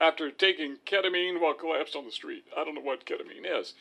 [0.00, 2.44] after taking ketamine while collapsed on the street.
[2.56, 3.74] I don't know what ketamine is.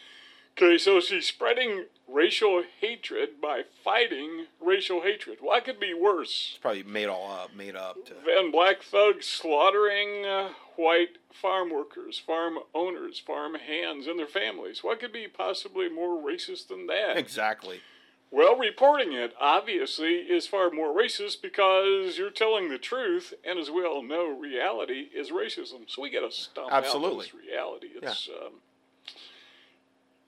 [0.56, 5.40] Okay, so she's spreading racial hatred by fighting racial hatred.
[5.42, 6.52] What could be worse?
[6.52, 8.06] It's probably made all up, made up.
[8.06, 8.14] To...
[8.26, 14.84] Than black thugs slaughtering uh, white farm workers, farm owners, farm hands, and their families.
[14.84, 17.18] What could be possibly more racist than that?
[17.18, 17.82] Exactly.
[18.30, 23.70] Well, reporting it obviously is far more racist because you're telling the truth, and as
[23.70, 25.88] we all know, reality is racism.
[25.88, 27.26] So we got to stomp Absolutely.
[27.26, 27.88] out this reality.
[28.02, 28.48] It's yeah.
[28.48, 28.54] um,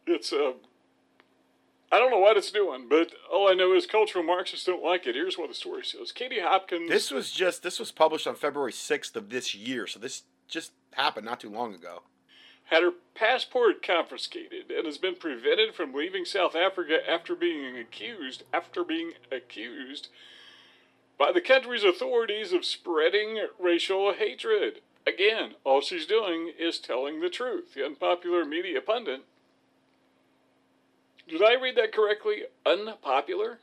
[0.08, 0.54] it's uh,
[1.92, 5.06] I don't know what it's doing, but all I know is cultural Marxists don't like
[5.06, 5.16] it.
[5.16, 6.90] Here's what the story says: Katie Hopkins.
[6.90, 10.72] This was just this was published on February sixth of this year, so this just
[10.94, 12.04] happened not too long ago.
[12.66, 18.44] Had her passport confiscated and has been prevented from leaving South Africa after being accused
[18.52, 20.10] after being accused
[21.18, 24.82] by the country's authorities of spreading racial hatred.
[25.08, 27.76] Again, all she's doing is telling the truth.
[27.76, 29.22] The unpopular media pundit
[31.28, 32.44] did I read that correctly?
[32.66, 33.60] Unpopular?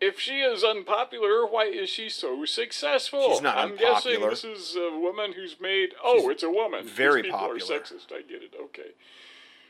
[0.00, 3.30] If she is unpopular, why is she so successful?
[3.30, 3.94] She's not I'm unpopular.
[3.94, 5.90] guessing this is a woman who's made.
[6.02, 6.86] Oh, She's it's a woman.
[6.86, 7.76] very These people popular.
[7.76, 8.12] are sexist.
[8.12, 8.52] I get it.
[8.64, 8.90] Okay.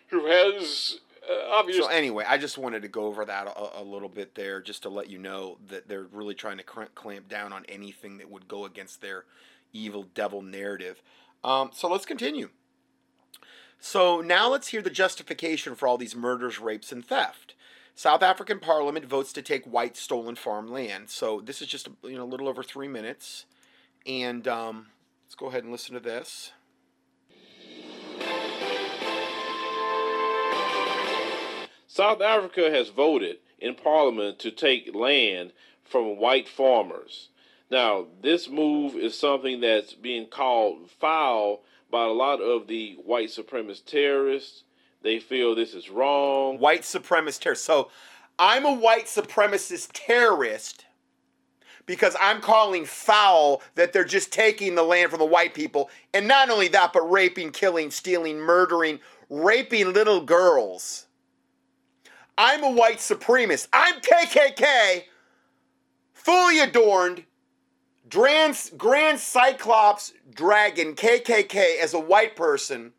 [0.09, 0.99] Who has
[1.31, 1.83] uh, obviously.
[1.83, 4.83] So anyway, I just wanted to go over that a, a little bit there, just
[4.83, 8.29] to let you know that they're really trying to cr- clamp down on anything that
[8.31, 9.25] would go against their
[9.73, 11.01] evil devil narrative.
[11.45, 12.49] Um, so let's continue.
[13.81, 17.55] So now let's hear the justification for all these murders, rapes, and theft.
[17.95, 21.11] South African Parliament votes to take white stolen farm land.
[21.11, 23.47] So this is just you know a little over three minutes,
[24.07, 24.87] and um,
[25.27, 26.53] let's go ahead and listen to this.
[31.87, 35.53] South Africa has voted in Parliament to take land
[35.85, 37.29] from white farmers.
[37.71, 43.29] Now, this move is something that's being called foul by a lot of the white
[43.29, 44.65] supremacist terrorists.
[45.03, 46.59] They feel this is wrong.
[46.59, 47.65] White supremacist terrorist.
[47.65, 47.91] So
[48.39, 50.87] I'm a white supremacist terrorist
[51.87, 55.91] because I'm calling foul that they're just taking the land from the white people.
[56.13, 61.07] And not only that, but raping, killing, stealing, murdering, raping little girls.
[62.37, 63.69] I'm a white supremacist.
[63.73, 65.05] I'm KKK,
[66.13, 67.25] fully adorned,
[68.15, 72.93] Grand, Grand Cyclops Dragon KKK as a white person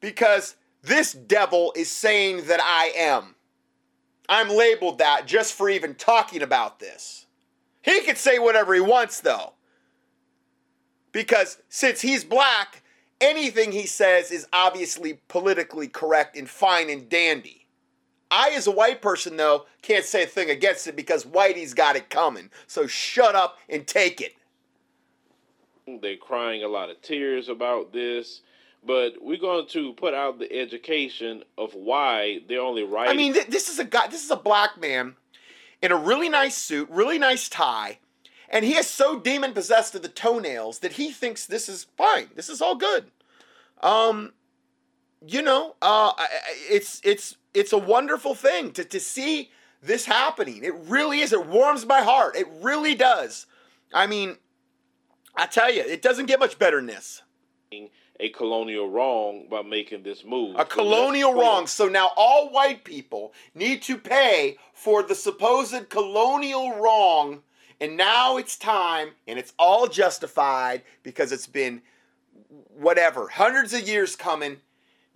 [0.00, 3.34] because this devil is saying that I am.
[4.26, 7.26] I'm labeled that just for even talking about this.
[7.82, 9.52] He could say whatever he wants, though.
[11.12, 12.82] Because since he's black,
[13.20, 17.61] anything he says is obviously politically correct and fine and dandy.
[18.32, 21.96] I, as a white person, though, can't say a thing against it because Whitey's got
[21.96, 22.50] it coming.
[22.66, 24.34] So shut up and take it.
[26.00, 28.40] They're crying a lot of tears about this,
[28.82, 33.10] but we're going to put out the education of why they're only right.
[33.10, 34.06] I mean, th- this is a guy.
[34.06, 35.16] This is a black man
[35.82, 37.98] in a really nice suit, really nice tie,
[38.48, 42.28] and he is so demon possessed of the toenails that he thinks this is fine.
[42.34, 43.10] This is all good.
[43.82, 44.32] Um,
[45.26, 46.12] you know, uh,
[46.70, 49.50] it's it's it's a wonderful thing to to see
[49.82, 50.64] this happening.
[50.64, 51.32] It really is.
[51.32, 52.36] It warms my heart.
[52.36, 53.46] It really does.
[53.92, 54.36] I mean,
[55.34, 57.22] I tell you, it doesn't get much better than this.
[58.20, 60.54] a colonial wrong by making this move.
[60.58, 61.66] A colonial wrong.
[61.66, 67.42] So now all white people need to pay for the supposed colonial wrong.
[67.80, 71.82] And now it's time, and it's all justified because it's been
[72.76, 74.58] whatever, hundreds of years coming.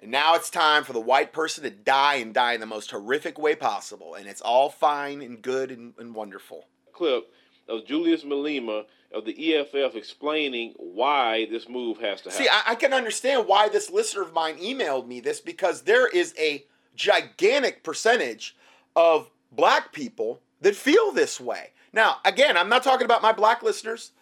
[0.00, 2.90] And now it's time for the white person to die and die in the most
[2.90, 4.14] horrific way possible.
[4.14, 6.66] And it's all fine and good and, and wonderful.
[6.92, 7.32] Clip
[7.68, 12.44] of Julius Malema of the EFF explaining why this move has to happen.
[12.44, 16.06] See, I, I can understand why this listener of mine emailed me this because there
[16.06, 18.56] is a gigantic percentage
[18.94, 21.70] of black people that feel this way.
[21.92, 24.12] Now, again, I'm not talking about my black listeners.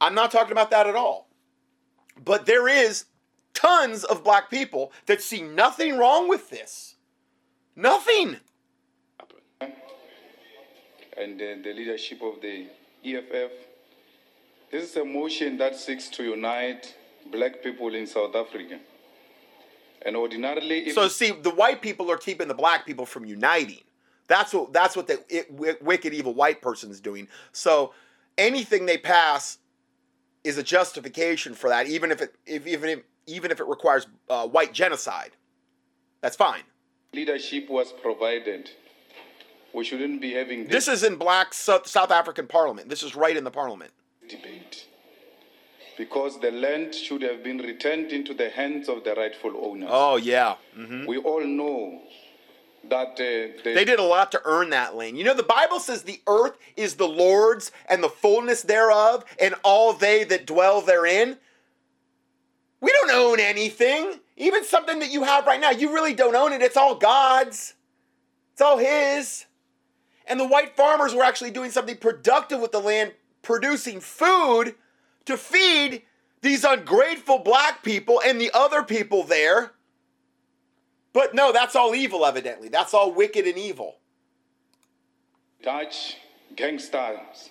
[0.00, 1.28] I'm not talking about that at all.
[2.22, 3.06] But there is
[3.54, 6.96] tons of black people that see nothing wrong with this.
[7.76, 8.36] Nothing.
[9.60, 12.66] And uh, the leadership of the
[13.04, 13.52] EFF.
[14.70, 16.94] This is a motion that seeks to unite
[17.30, 18.78] black people in South Africa.
[20.04, 23.82] And ordinarily, So, see, the white people are keeping the black people from uniting.
[24.28, 27.28] That's what that's what the it, wicked evil white person's doing.
[27.52, 27.92] So
[28.38, 29.58] anything they pass
[30.44, 34.06] is a justification for that, even if it if, even if, even if it requires
[34.28, 35.30] uh, white genocide.
[36.20, 36.62] That's fine.
[37.14, 38.70] Leadership was provided.
[39.74, 40.86] We shouldn't be having this.
[40.86, 42.88] This is in black South African parliament.
[42.88, 43.92] This is right in the parliament.
[44.28, 44.86] Debate.
[45.98, 49.90] Because the land should have been returned into the hands of the rightful owners.
[49.92, 50.56] Oh, yeah.
[50.76, 51.06] Mm-hmm.
[51.06, 52.00] We all know
[52.88, 55.18] that uh, they, they did a lot to earn that land.
[55.18, 59.54] You know, the Bible says the earth is the Lord's and the fullness thereof, and
[59.62, 61.38] all they that dwell therein.
[62.82, 64.18] We don't own anything.
[64.36, 66.62] Even something that you have right now, you really don't own it.
[66.62, 67.74] It's all God's,
[68.52, 69.46] it's all His.
[70.26, 73.12] And the white farmers were actually doing something productive with the land,
[73.42, 74.74] producing food
[75.26, 76.02] to feed
[76.40, 79.72] these ungrateful black people and the other people there.
[81.12, 82.68] But no, that's all evil, evidently.
[82.68, 83.96] That's all wicked and evil.
[85.62, 86.16] Dutch
[86.56, 87.50] gangsters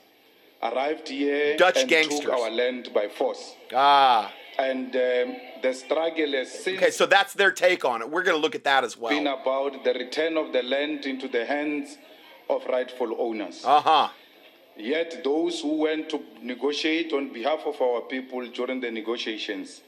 [0.62, 2.20] arrived here Dutch and gangsters.
[2.20, 3.56] took our land by force.
[3.74, 4.34] Ah.
[4.70, 8.10] And um, the struggle since Okay, so that's their take on it.
[8.10, 9.12] We're going to look at that as well.
[9.12, 11.98] been about the return of the land into the hands
[12.50, 13.64] of rightful owners.
[13.66, 14.10] Uh huh.
[14.78, 19.82] Yet those who went to negotiate on behalf of our people during the negotiations.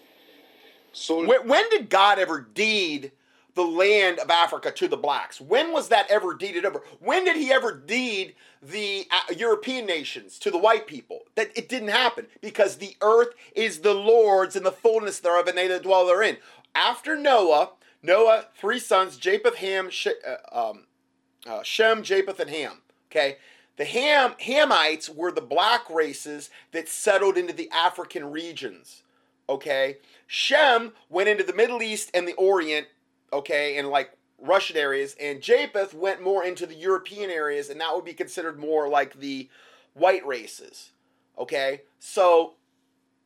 [0.91, 3.11] So when, when did God ever deed
[3.55, 5.39] the land of Africa to the blacks?
[5.39, 6.81] When was that ever deeded over?
[6.99, 11.21] When did he ever deed the uh, European nations to the white people?
[11.35, 15.57] That it didn't happen because the earth is the Lord's and the fullness thereof, and
[15.57, 16.37] they that dwell therein.
[16.75, 19.89] After Noah, Noah three sons, Japheth, Ham,
[20.27, 20.85] uh, um,
[21.47, 22.81] uh, Shem, Japheth, and Ham.
[23.11, 23.37] Okay,
[23.77, 29.03] the Ham Hamites were the black races that settled into the African regions.
[29.47, 32.87] Okay, Shem went into the Middle East and the Orient.
[33.33, 37.93] Okay, and like Russian areas, and Japheth went more into the European areas, and that
[37.95, 39.49] would be considered more like the
[39.93, 40.91] white races.
[41.37, 42.53] Okay, so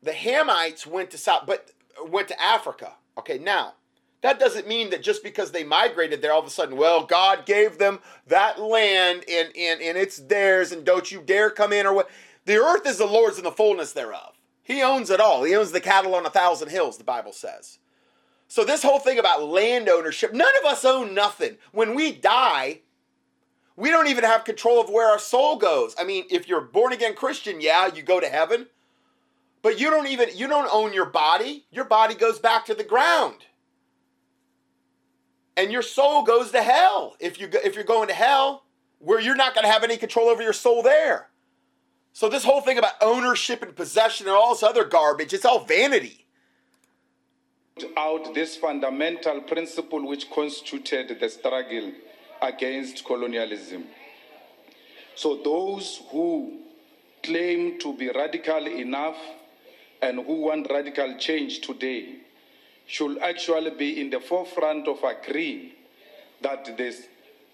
[0.01, 1.71] the Hamites went to South, but
[2.07, 2.93] went to Africa.
[3.17, 3.73] Okay, now
[4.21, 7.45] that doesn't mean that just because they migrated there, all of a sudden, well, God
[7.45, 11.85] gave them that land and, and, and it's theirs, and don't you dare come in
[11.85, 12.09] or what.
[12.45, 14.39] The earth is the Lord's and the fullness thereof.
[14.63, 15.43] He owns it all.
[15.43, 17.79] He owns the cattle on a thousand hills, the Bible says.
[18.47, 21.57] So, this whole thing about land ownership, none of us own nothing.
[21.71, 22.81] When we die,
[23.75, 25.95] we don't even have control of where our soul goes.
[25.99, 28.67] I mean, if you're born again Christian, yeah, you go to heaven.
[29.61, 31.65] But you don't even you don't own your body.
[31.71, 33.45] Your body goes back to the ground
[35.57, 38.63] and your soul goes to hell if you if you're going to hell
[38.99, 41.29] where you're not going to have any control over your soul there
[42.13, 45.65] so this whole thing about ownership and possession and all this other garbage it's all
[45.65, 46.26] vanity
[47.95, 51.91] out this fundamental principle which constituted the struggle
[52.41, 53.85] against colonialism
[55.15, 56.59] so those who
[57.23, 59.17] claim to be radical enough
[60.01, 62.15] and who want radical change today
[62.85, 65.71] should actually be in the forefront of agreeing
[66.41, 67.07] that this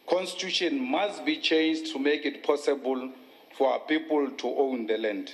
[0.07, 3.09] constitution must be changed to make it possible
[3.57, 5.31] for our people to own the land.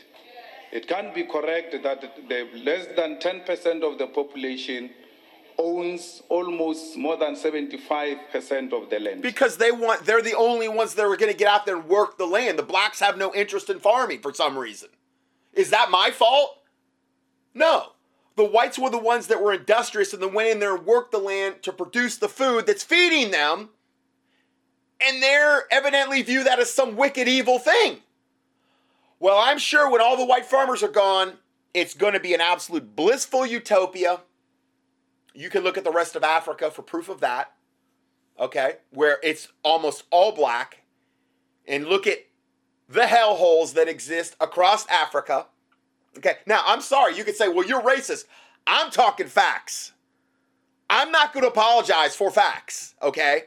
[0.72, 4.92] It can't be correct that the less than 10% of the population
[5.58, 9.22] owns almost more than 75% of the land.
[9.22, 11.86] Because they want they're the only ones that are going to get out there and
[11.86, 12.58] work the land.
[12.58, 14.90] The blacks have no interest in farming for some reason.
[15.54, 16.58] Is that my fault?
[17.54, 17.94] No.
[18.38, 21.12] The whites were the ones that were industrious and then went in there and worked
[21.12, 23.70] the land to produce the food that's feeding them.
[25.02, 27.98] And they're evidently view that as some wicked, evil thing.
[29.20, 31.34] Well, I'm sure when all the white farmers are gone,
[31.74, 34.22] it's going to be an absolute blissful utopia.
[35.34, 37.54] You can look at the rest of Africa for proof of that.
[38.40, 40.84] Okay, where it's almost all black,
[41.68, 42.20] and look at
[42.88, 45.48] the hellholes that exist across Africa
[46.18, 47.16] Okay, now I'm sorry.
[47.18, 48.26] You could say, well, you're racist.
[48.68, 49.94] I'm talking facts.
[50.90, 53.44] I'm not going to apologize for facts, okay?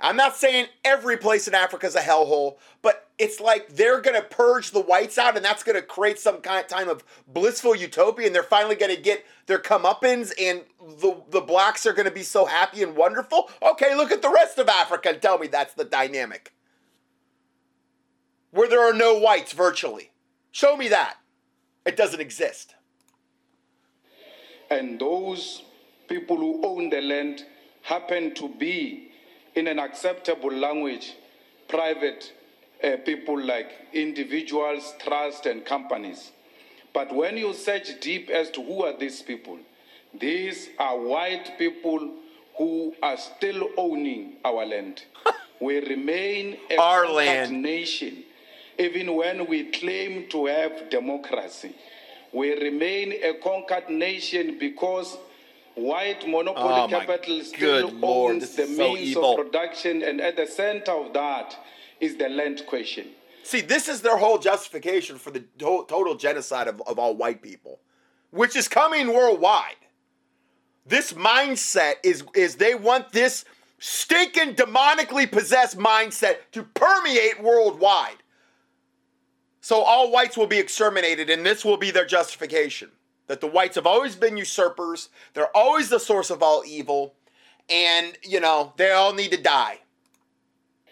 [0.00, 4.20] I'm not saying every place in Africa is a hellhole, but it's like they're going
[4.20, 7.04] to purge the whites out and that's going to create some kind of time of
[7.28, 10.62] blissful utopia and they're finally going to get their comeuppance and
[11.00, 13.50] the, the blacks are going to be so happy and wonderful.
[13.62, 16.54] Okay, look at the rest of Africa and tell me that's the dynamic.
[18.52, 20.12] Where there are no whites virtually.
[20.50, 21.18] Show me that.
[21.84, 22.74] It doesn't exist.
[24.70, 25.62] And those
[26.08, 27.44] people who own the land
[27.82, 29.10] happen to be,
[29.54, 31.14] in an acceptable language,
[31.68, 32.32] private
[32.82, 36.30] uh, people like individuals, trusts, and companies.
[36.92, 39.58] But when you search deep as to who are these people,
[40.18, 42.10] these are white people
[42.56, 45.04] who are still owning our land.
[45.60, 47.62] we remain a Our conquered land.
[47.62, 48.24] nation,
[48.78, 51.74] even when we claim to have democracy.
[52.32, 55.16] We remain a conquered nation because
[55.74, 60.20] white monopoly Oh, capital still good Lord, owns the is so means of production, and
[60.20, 61.56] at the center of that
[62.00, 63.08] is the land question.
[63.42, 67.42] See, this is their whole justification for the to- total genocide of, of all white
[67.42, 67.80] people,
[68.30, 69.76] which is coming worldwide.
[70.86, 73.44] This mindset is is they want this
[73.78, 78.22] stinking demonically possessed mindset to permeate worldwide.
[79.60, 82.90] So all whites will be exterminated, and this will be their justification.
[83.26, 87.14] That the whites have always been usurpers, they're always the source of all evil,
[87.68, 89.78] and you know, they all need to die.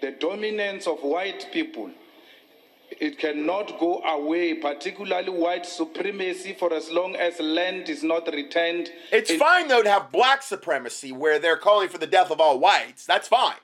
[0.00, 1.90] The dominance of white people,
[3.00, 8.90] it cannot go away, particularly white supremacy, for as long as land is not returned.
[9.10, 12.40] It's in- fine though to have black supremacy where they're calling for the death of
[12.40, 13.06] all whites.
[13.06, 13.56] That's fine.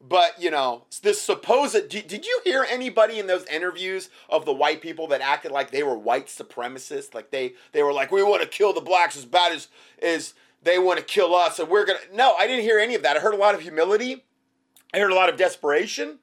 [0.00, 4.52] But you know, this supposed did, did you hear anybody in those interviews of the
[4.52, 7.14] white people that acted like they were white supremacists?
[7.14, 9.68] Like they they were like, we want to kill the blacks as bad as
[10.00, 11.98] as they want to kill us, and we're gonna.
[12.12, 13.16] No, I didn't hear any of that.
[13.16, 14.24] I heard a lot of humility.
[14.92, 16.18] I heard a lot of desperation.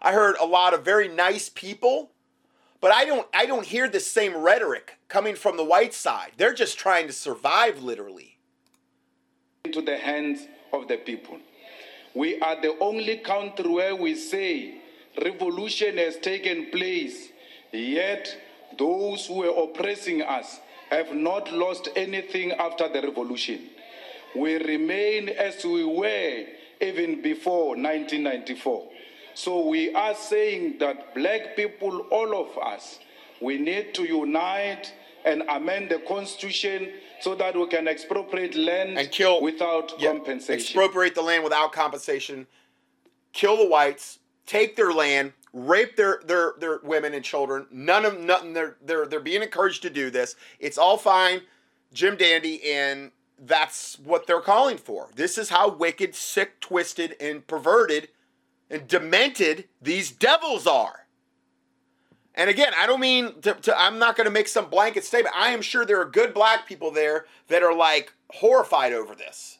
[0.00, 2.10] I heard a lot of very nice people.
[2.80, 6.32] But I don't I don't hear the same rhetoric coming from the white side.
[6.36, 8.38] They're just trying to survive literally.
[9.64, 11.38] into the hands of the people.
[12.14, 14.80] We are the only country where we say
[15.22, 17.28] revolution has taken place,
[17.72, 18.36] yet
[18.78, 20.60] those who were oppressing us
[20.90, 23.70] have not lost anything after the revolution.
[24.36, 26.46] We remain as we were
[26.80, 28.88] even before 1994.
[29.34, 32.98] So we are saying that black people, all of us,
[33.40, 34.92] we need to unite
[35.24, 36.88] and amend the constitution
[37.20, 40.60] so that we can expropriate land And kill without Yeah, compensation.
[40.60, 42.46] Expropriate the land without compensation.
[43.32, 44.18] Kill the whites.
[44.46, 45.32] Take their land.
[45.52, 47.66] Rape their their their women and children.
[47.70, 48.52] None of nothing.
[48.52, 50.36] They're they're they're being encouraged to do this.
[50.60, 51.40] It's all fine,
[51.94, 55.08] Jim Dandy, and that's what they're calling for.
[55.14, 58.08] This is how wicked, sick, twisted, and perverted,
[58.70, 61.06] and demented these devils are.
[62.34, 65.34] And again, I don't mean to, to I'm not going to make some blanket statement.
[65.36, 69.58] I am sure there are good black people there that are like horrified over this.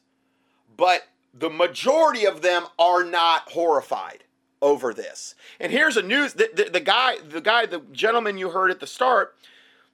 [0.77, 4.25] But the majority of them are not horrified
[4.61, 5.35] over this.
[5.59, 8.81] And here's a news the, the, the guy the guy the gentleman you heard at
[8.81, 9.35] the start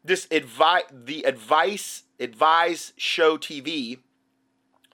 [0.05, 3.99] this advice the advice advise show TV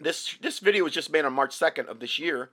[0.00, 2.50] this this video was just made on March 2nd of this year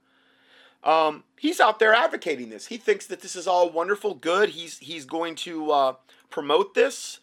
[0.86, 2.68] um, he's out there advocating this.
[2.68, 4.50] He thinks that this is all wonderful, good.
[4.50, 5.94] He's he's going to uh,
[6.30, 7.20] promote this.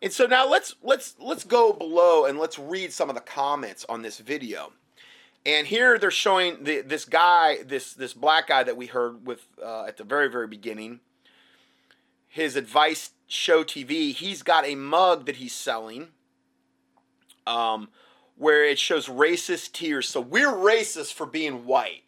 [0.00, 3.84] And so now let's let's let's go below and let's read some of the comments
[3.88, 4.72] on this video.
[5.44, 9.46] And here they're showing the, this guy, this this black guy that we heard with
[9.62, 11.00] uh, at the very very beginning.
[12.28, 14.14] His advice show TV.
[14.14, 16.08] He's got a mug that he's selling.
[17.46, 17.88] Um,
[18.40, 20.08] where it shows racist tears.
[20.08, 22.04] So we're racist for being white.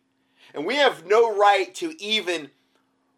[0.54, 2.48] And we have no right to even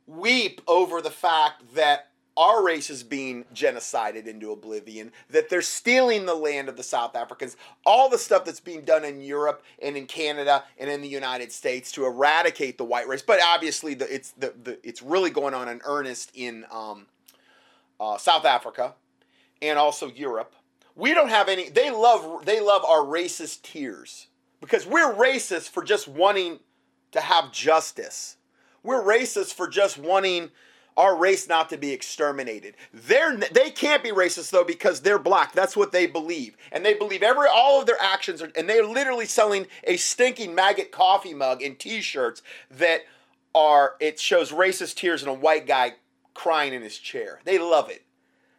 [0.09, 6.27] weep over the fact that our race is being genocided into oblivion, that they're stealing
[6.27, 7.57] the land of the South Africans,
[7.87, 11.53] all the stuff that's being done in Europe and in Canada and in the United
[11.53, 13.23] States to eradicate the white race.
[13.23, 17.07] But obviously, the, it's the, the it's really going on in earnest in um,
[18.01, 18.95] uh, South Africa
[19.63, 20.53] and also Europe.
[20.97, 21.69] We don't have any.
[21.71, 24.29] They love they love our racist tears
[24.61, 26.61] because we're racist for just wanting
[27.13, 28.37] to have justice.
[28.83, 30.51] We're racist for just wanting
[30.97, 32.77] our race not to be exterminated.
[32.93, 35.53] They're they can't be racist though because they're black.
[35.53, 38.53] That's what they believe, and they believe every all of their actions are.
[38.57, 43.01] And they're literally selling a stinking maggot coffee mug and T-shirts that
[43.55, 43.95] are.
[44.01, 45.95] It shows racist tears and a white guy
[46.35, 47.41] crying in his chair.
[47.45, 48.04] They love it.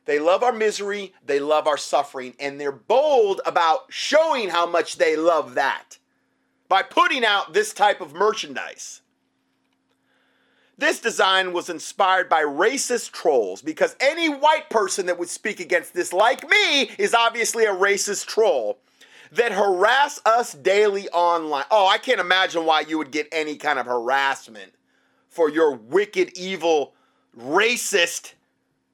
[0.05, 1.13] They love our misery.
[1.25, 5.97] They love our suffering, and they're bold about showing how much they love that
[6.69, 9.01] by putting out this type of merchandise.
[10.77, 15.93] This design was inspired by racist trolls because any white person that would speak against
[15.93, 18.77] this, like me, is obviously a racist troll
[19.31, 21.63] that harass us daily online.
[21.71, 24.73] Oh, I can't imagine why you would get any kind of harassment
[25.29, 26.93] for your wicked, evil,
[27.37, 28.33] racist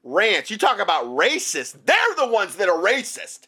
[0.03, 0.49] rants.
[0.49, 3.47] You talk about racist, they're the ones that are racist.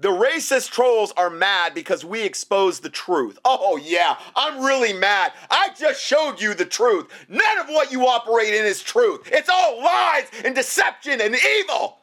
[0.00, 3.38] The racist trolls are mad because we exposed the truth.
[3.44, 5.32] Oh, yeah, I'm really mad.
[5.48, 7.06] I just showed you the truth.
[7.28, 9.20] None of what you operate in is truth.
[9.26, 11.98] It's all lies and deception and evil.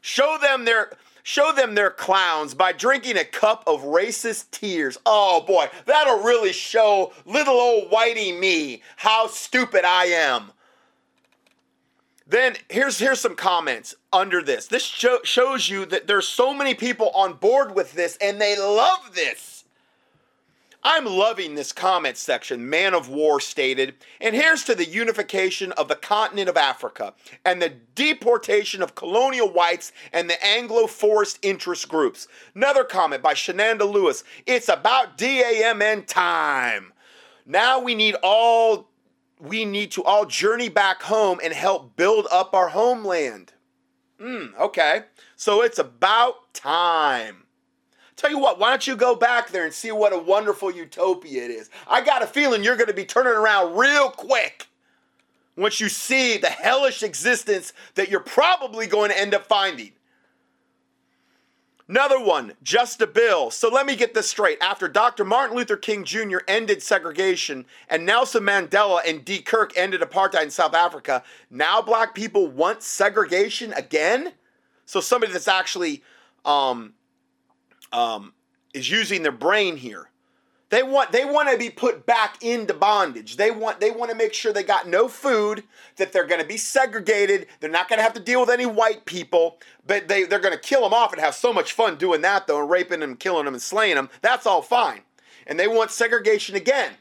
[0.00, 0.90] Show them their
[1.26, 4.98] Show them they're clowns by drinking a cup of racist tears.
[5.06, 10.52] Oh boy, that'll really show little old whitey me how stupid I am.
[12.26, 14.66] Then here's here's some comments under this.
[14.66, 18.58] This show, shows you that there's so many people on board with this and they
[18.58, 19.64] love this.
[20.86, 25.88] I'm loving this comment section, Man of War stated, and here's to the unification of
[25.88, 31.88] the continent of Africa and the deportation of colonial whites and the Anglo forest interest
[31.88, 32.28] groups.
[32.54, 36.92] Another comment by Shenanda Lewis, it's about DAMN time.
[37.46, 38.90] Now we need all
[39.44, 43.52] we need to all journey back home and help build up our homeland.
[44.18, 45.02] Hmm, okay.
[45.36, 47.44] So it's about time.
[48.16, 51.44] Tell you what, why don't you go back there and see what a wonderful utopia
[51.44, 51.68] it is?
[51.88, 54.68] I got a feeling you're going to be turning around real quick
[55.56, 59.92] once you see the hellish existence that you're probably going to end up finding.
[61.86, 63.50] Another one, just a bill.
[63.50, 64.56] So let me get this straight.
[64.62, 65.22] After Dr.
[65.22, 66.38] Martin Luther King Jr.
[66.48, 72.14] ended segregation and Nelson Mandela and de Klerk ended apartheid in South Africa, now black
[72.14, 74.32] people want segregation again?
[74.86, 76.02] So somebody that's actually
[76.46, 76.94] um,
[77.92, 78.32] um,
[78.72, 80.08] is using their brain here.
[80.74, 83.36] They want they want to be put back into bondage.
[83.36, 85.62] They want they want to make sure they got no food,
[85.98, 87.46] that they're going to be segregated.
[87.60, 90.52] They're not going to have to deal with any white people, but they they're going
[90.52, 93.14] to kill them off and have so much fun doing that though, and raping them,
[93.14, 94.10] killing them, and slaying them.
[94.20, 95.02] That's all fine.
[95.46, 96.94] And they want segregation again.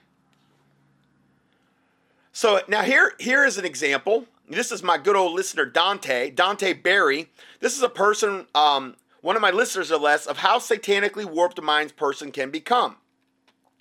[2.32, 4.28] So now here here is an example.
[4.48, 7.32] This is my good old listener Dante Dante Barry.
[7.60, 11.58] This is a person um, one of my listeners or less of how satanically warped
[11.58, 12.98] a mind's person can become.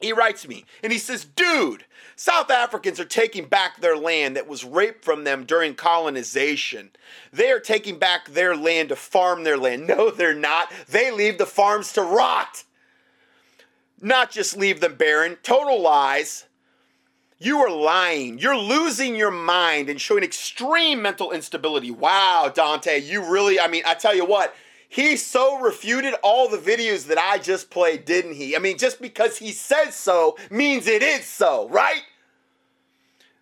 [0.03, 1.85] He writes me and he says, Dude,
[2.17, 6.91] South Africans are taking back their land that was raped from them during colonization.
[7.33, 9.87] They are taking back their land to farm their land.
[9.93, 10.73] No, they're not.
[10.89, 12.65] They leave the farms to rot.
[14.01, 16.47] Not just leave them barren, total lies.
[17.39, 18.39] You are lying.
[18.39, 21.91] You're losing your mind and showing extreme mental instability.
[21.91, 24.55] Wow, Dante, you really, I mean, I tell you what,
[24.93, 28.55] he so refuted all the videos that I just played, didn't he?
[28.55, 32.03] I mean, just because he says so means it is so, right?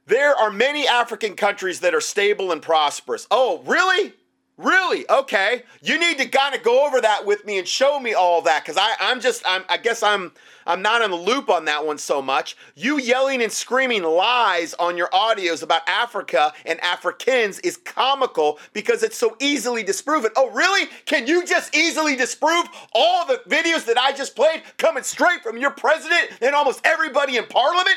[0.07, 3.26] There are many African countries that are stable and prosperous.
[3.32, 4.12] Oh, really?
[4.61, 5.08] Really?
[5.08, 5.62] Okay.
[5.80, 8.62] You need to kind of go over that with me and show me all that
[8.62, 10.32] because I'm just I'm I guess I'm
[10.66, 12.58] I'm not in the loop on that one so much.
[12.74, 19.02] You yelling and screaming lies on your audios about Africa and Africans is comical because
[19.02, 20.30] it's so easily disproven.
[20.36, 20.90] Oh, really?
[21.06, 25.56] Can you just easily disprove all the videos that I just played coming straight from
[25.56, 27.96] your president and almost everybody in parliament?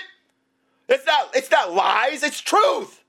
[0.88, 3.03] It's not it's not lies, it's truth.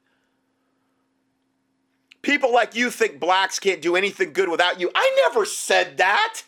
[2.24, 4.90] People like you think blacks can't do anything good without you.
[4.94, 6.42] I never said that.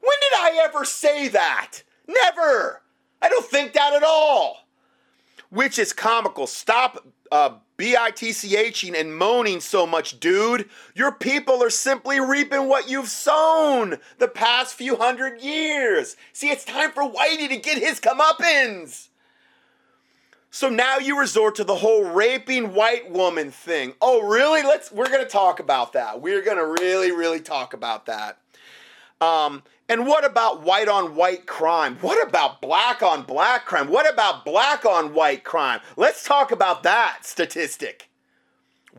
[0.00, 1.82] When did I ever say that?
[2.08, 2.80] Never.
[3.20, 4.66] I don't think that at all.
[5.50, 6.46] Which is comical.
[6.46, 10.70] Stop uh, bitching and moaning so much, dude.
[10.94, 16.16] Your people are simply reaping what you've sown the past few hundred years.
[16.32, 19.09] See, it's time for Whitey to get his comeuppance.
[20.52, 23.94] So now you resort to the whole raping white woman thing.
[24.00, 24.62] Oh, really?
[24.62, 26.20] Let's we're going to talk about that.
[26.20, 28.38] We're going to really really talk about that.
[29.20, 31.96] Um, and what about white on white crime?
[32.00, 33.88] What about black on black crime?
[33.88, 35.80] What about black on white crime?
[35.96, 38.08] Let's talk about that statistic.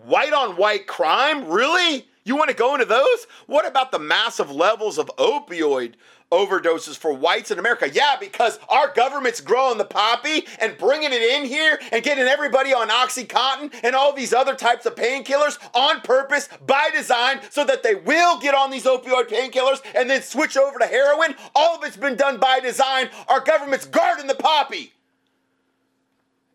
[0.05, 1.49] White on white crime?
[1.49, 2.07] Really?
[2.23, 3.25] You want to go into those?
[3.47, 5.95] What about the massive levels of opioid
[6.31, 7.89] overdoses for whites in America.
[7.89, 12.73] Yeah, because our government's growing the poppy and bringing it in here and getting everybody
[12.73, 17.83] on Oxycontin and all these other types of painkillers on purpose by design so that
[17.83, 21.35] they will get on these opioid painkillers and then switch over to heroin.
[21.53, 23.09] All of it's been done by design.
[23.27, 24.93] Our government's guarding the poppy.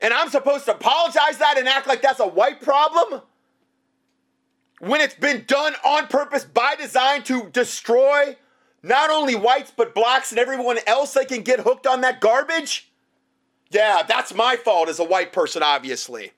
[0.01, 3.22] And I'm supposed to apologize that and act like that's a white problem?
[4.79, 8.37] When it's been done on purpose by design to destroy
[8.87, 12.91] not only whites, but blacks and everyone else that can get hooked on that garbage?
[13.70, 16.32] Yeah, that's my fault as a white person, obviously.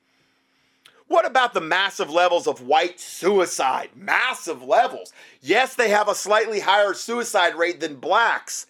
[1.09, 3.91] What about the massive levels of white suicide?
[3.95, 5.13] Massive levels.
[5.41, 8.67] Yes, they have a slightly higher suicide rate than blacks.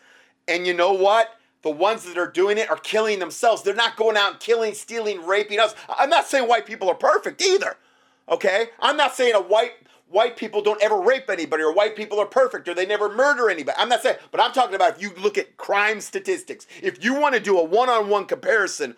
[0.47, 1.35] And you know what?
[1.63, 3.63] The ones that are doing it are killing themselves.
[3.63, 5.75] They're not going out and killing, stealing, raping us.
[5.89, 7.77] I'm not saying white people are perfect either.
[8.29, 8.69] Okay?
[8.79, 9.73] I'm not saying a white
[10.11, 13.51] white people don't ever rape anybody or white people are perfect or they never murder
[13.51, 13.77] anybody.
[13.79, 17.15] I'm not saying, but I'm talking about if you look at crime statistics, if you
[17.15, 18.97] want to do a one on one comparison,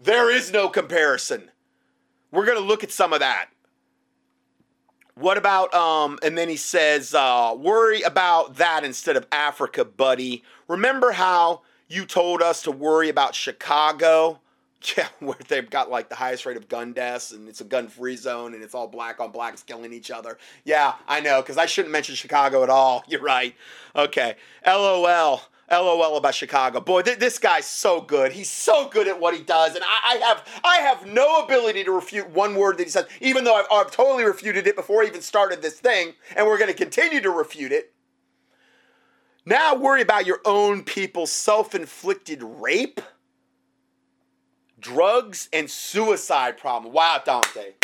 [0.00, 1.50] there is no comparison.
[2.32, 3.48] We're going to look at some of that.
[5.14, 6.18] What about um?
[6.22, 10.42] And then he says, uh, worry about that instead of Africa, buddy.
[10.66, 14.40] Remember how you told us to worry about Chicago?
[14.96, 17.88] Yeah, where they've got like the highest rate of gun deaths and it's a gun
[17.88, 20.38] free zone and it's all black on blacks killing each other.
[20.64, 23.04] Yeah, I know, because I shouldn't mention Chicago at all.
[23.08, 23.54] You're right.
[23.94, 24.36] Okay.
[24.66, 25.42] LOL.
[25.70, 26.80] LOL about Chicago.
[26.80, 28.32] Boy, th- this guy's so good.
[28.32, 31.84] He's so good at what he does, and I, I, have I have no ability
[31.84, 35.02] to refute one word that he says, even though I've, I've totally refuted it before
[35.02, 37.92] I even started this thing, and we're going to continue to refute it.
[39.46, 43.00] Now worry about your own people's self-inflicted rape,
[44.80, 46.92] drugs, and suicide problem.
[46.92, 47.74] Wow, Dante.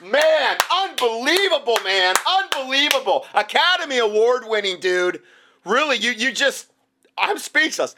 [0.00, 2.14] Man, unbelievable, man.
[2.28, 3.26] Unbelievable.
[3.34, 5.22] Academy Award winning dude.
[5.64, 6.70] Really, you you just
[7.16, 7.94] I'm speechless.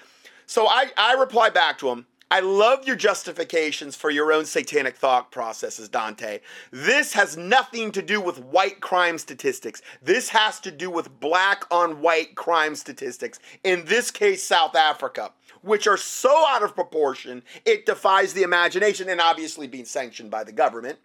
[0.46, 2.06] So I, I reply back to him.
[2.30, 6.40] I love your justifications for your own satanic thought processes, Dante.
[6.70, 9.80] This has nothing to do with white crime statistics.
[10.02, 13.38] This has to do with black on white crime statistics.
[13.64, 15.32] In this case, South Africa,
[15.62, 20.44] which are so out of proportion, it defies the imagination and obviously being sanctioned by
[20.44, 20.98] the government.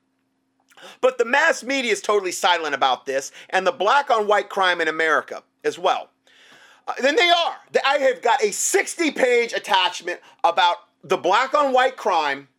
[1.01, 4.81] But the mass media is totally silent about this and the black on white crime
[4.81, 6.09] in America as well.
[6.87, 7.55] Uh, then they are.
[7.85, 12.49] I have got a 60 page attachment about the black on white crime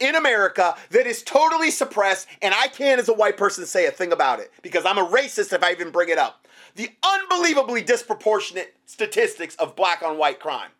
[0.00, 3.90] in America that is totally suppressed, and I can't, as a white person, say a
[3.90, 6.48] thing about it because I'm a racist if I even bring it up.
[6.76, 10.70] The unbelievably disproportionate statistics of black on white crime.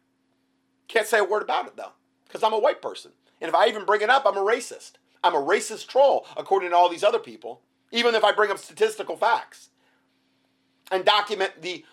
[0.91, 1.93] Can't say a word about it though
[2.27, 3.13] because I'm a white person.
[3.41, 4.95] And if I even bring it up, I'm a racist.
[5.23, 7.61] I'm a racist troll, according to all these other people,
[7.93, 9.69] even if I bring up statistical facts
[10.91, 11.85] and document the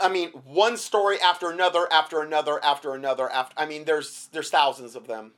[0.00, 3.58] I mean, one story after another, after another, after another, after.
[3.58, 5.32] I mean, there's there's thousands of them.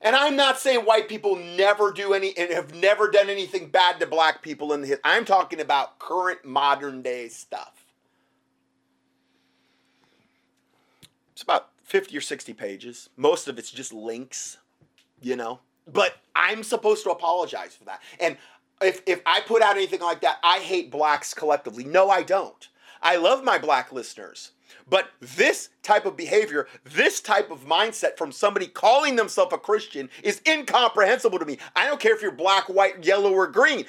[0.00, 3.98] And I'm not saying white people never do any and have never done anything bad
[3.98, 5.00] to black people in the hit.
[5.02, 7.84] I'm talking about current modern day stuff.
[11.32, 13.10] It's about 50 or 60 pages.
[13.18, 14.56] Most of it's just links,
[15.20, 15.60] you know.
[15.86, 18.00] But I'm supposed to apologize for that.
[18.18, 18.38] And
[18.80, 21.84] if if I put out anything like that, I hate blacks collectively.
[21.84, 22.68] No, I don't.
[23.02, 24.52] I love my black listeners.
[24.88, 30.08] But this type of behavior, this type of mindset from somebody calling themselves a Christian
[30.22, 31.58] is incomprehensible to me.
[31.76, 33.84] I don't care if you're black, white, yellow, or green.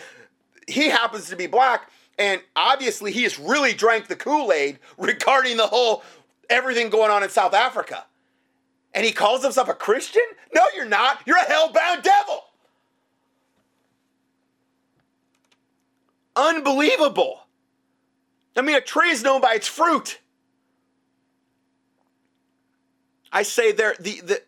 [0.68, 1.90] He happens to be black,
[2.20, 6.04] and obviously he has really drank the Kool Aid regarding the whole
[6.54, 8.06] everything going on in South Africa.
[8.94, 10.24] And he calls himself a Christian?
[10.54, 11.22] No, you're not.
[11.26, 12.44] You're a hell-bound devil.
[16.36, 17.40] Unbelievable.
[18.56, 20.20] I mean, a tree is known by its fruit.
[23.32, 24.42] I say there the the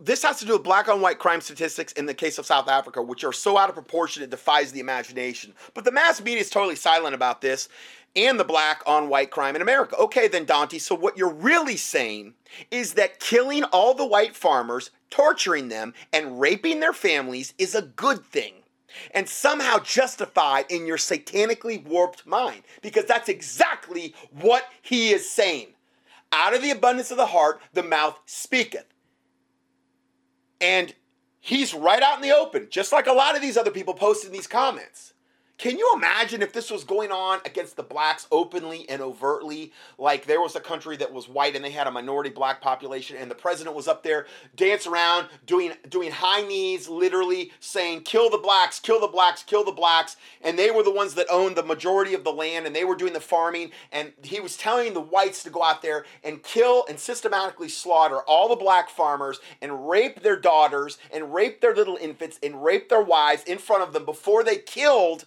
[0.00, 2.68] this has to do with black on white crime statistics in the case of South
[2.68, 5.54] Africa, which are so out of proportion it defies the imagination.
[5.74, 7.68] But the mass media is totally silent about this
[8.16, 9.96] and the black on white crime in America.
[9.96, 12.34] Okay, then, Dante, so what you're really saying
[12.70, 17.82] is that killing all the white farmers, torturing them, and raping their families is a
[17.82, 18.54] good thing
[19.12, 25.68] and somehow justified in your satanically warped mind because that's exactly what he is saying.
[26.32, 28.86] Out of the abundance of the heart, the mouth speaketh.
[30.60, 30.94] And
[31.40, 34.28] he's right out in the open, just like a lot of these other people posted
[34.28, 35.12] in these comments.
[35.58, 39.72] Can you imagine if this was going on against the blacks openly and overtly?
[39.96, 43.16] Like there was a country that was white and they had a minority black population,
[43.16, 48.28] and the president was up there dancing around doing doing high knees, literally saying, "Kill
[48.28, 51.56] the blacks, kill the blacks, kill the blacks," and they were the ones that owned
[51.56, 54.92] the majority of the land, and they were doing the farming, and he was telling
[54.92, 59.40] the whites to go out there and kill and systematically slaughter all the black farmers
[59.62, 63.82] and rape their daughters and rape their little infants and rape their wives in front
[63.82, 65.24] of them before they killed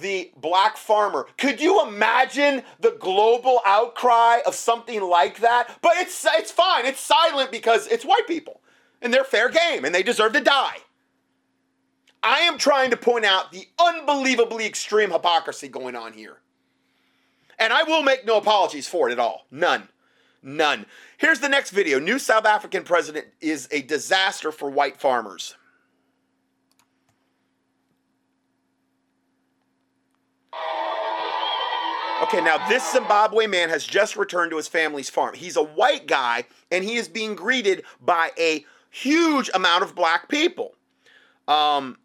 [0.00, 1.26] the black farmer.
[1.38, 5.78] Could you imagine the global outcry of something like that?
[5.82, 6.86] But it's it's fine.
[6.86, 8.60] It's silent because it's white people
[9.02, 10.78] and they're fair game and they deserve to die.
[12.22, 16.38] I am trying to point out the unbelievably extreme hypocrisy going on here.
[17.58, 19.46] And I will make no apologies for it at all.
[19.50, 19.88] None.
[20.42, 20.86] None.
[21.18, 21.98] Here's the next video.
[21.98, 25.56] New South African president is a disaster for white farmers.
[32.22, 35.34] Okay, now this Zimbabwe man has just returned to his family's farm.
[35.34, 40.28] He's a white guy and he is being greeted by a huge amount of black
[40.28, 40.74] people.
[41.48, 41.96] Um,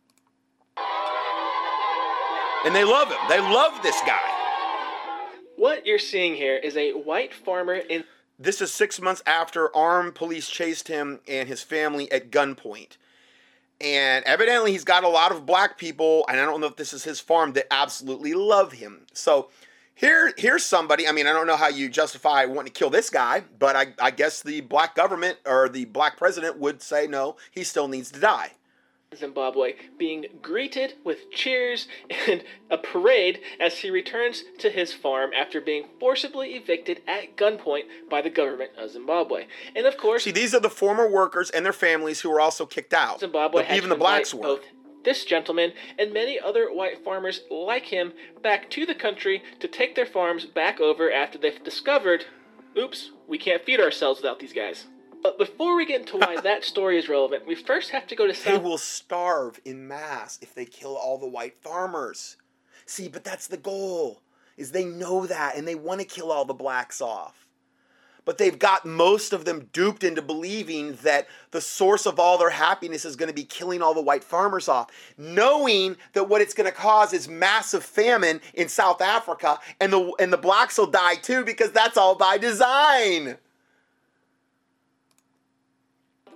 [2.65, 3.17] and they love him.
[3.27, 4.21] They love this guy.
[5.57, 8.05] What you're seeing here is a white farmer in.
[8.39, 12.97] This is six months after armed police chased him and his family at gunpoint.
[13.81, 16.93] And evidently, he's got a lot of black people, and I don't know if this
[16.93, 19.01] is his farm, that absolutely love him.
[19.13, 19.49] So
[19.93, 21.07] here, here's somebody.
[21.07, 23.87] I mean, I don't know how you justify wanting to kill this guy, but I,
[23.99, 28.11] I guess the black government or the black president would say no, he still needs
[28.11, 28.51] to die.
[29.17, 31.87] Zimbabwe, being greeted with cheers
[32.27, 37.83] and a parade as he returns to his farm after being forcibly evicted at gunpoint
[38.09, 39.45] by the government of Zimbabwe.
[39.75, 42.65] And of course, see, these are the former workers and their families who were also
[42.65, 43.19] kicked out.
[43.19, 44.43] Zimbabwe but even the blacks were.
[44.43, 44.61] Both
[45.03, 48.11] this gentleman and many other white farmers like him
[48.41, 52.25] back to the country to take their farms back over after they've discovered,
[52.77, 54.85] oops, we can't feed ourselves without these guys.
[55.25, 58.27] But before we get into why that story is relevant, we first have to go
[58.27, 58.45] to South.
[58.45, 62.37] They will starve in mass if they kill all the white farmers.
[62.85, 64.21] See, but that's the goal.
[64.55, 67.47] Is they know that and they want to kill all the blacks off.
[68.23, 72.51] But they've got most of them duped into believing that the source of all their
[72.51, 76.53] happiness is going to be killing all the white farmers off, knowing that what it's
[76.53, 80.85] going to cause is massive famine in South Africa and the and the blacks will
[80.85, 83.37] die too because that's all by design.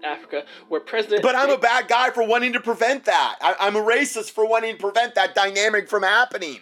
[0.04, 1.22] Africa, where President.
[1.22, 3.38] But I'm a bad guy for wanting to prevent that.
[3.42, 6.60] I, I'm a racist for wanting to prevent that dynamic from happening.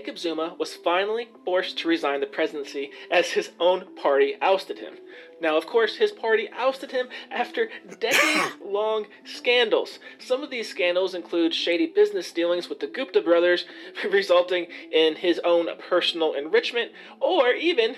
[0.00, 4.94] Jacob Zuma was finally forced to resign the presidency as his own party ousted him.
[5.42, 7.68] Now, of course, his party ousted him after
[8.00, 9.98] decades long scandals.
[10.18, 13.66] Some of these scandals include shady business dealings with the Gupta brothers,
[14.10, 17.94] resulting in his own personal enrichment, or even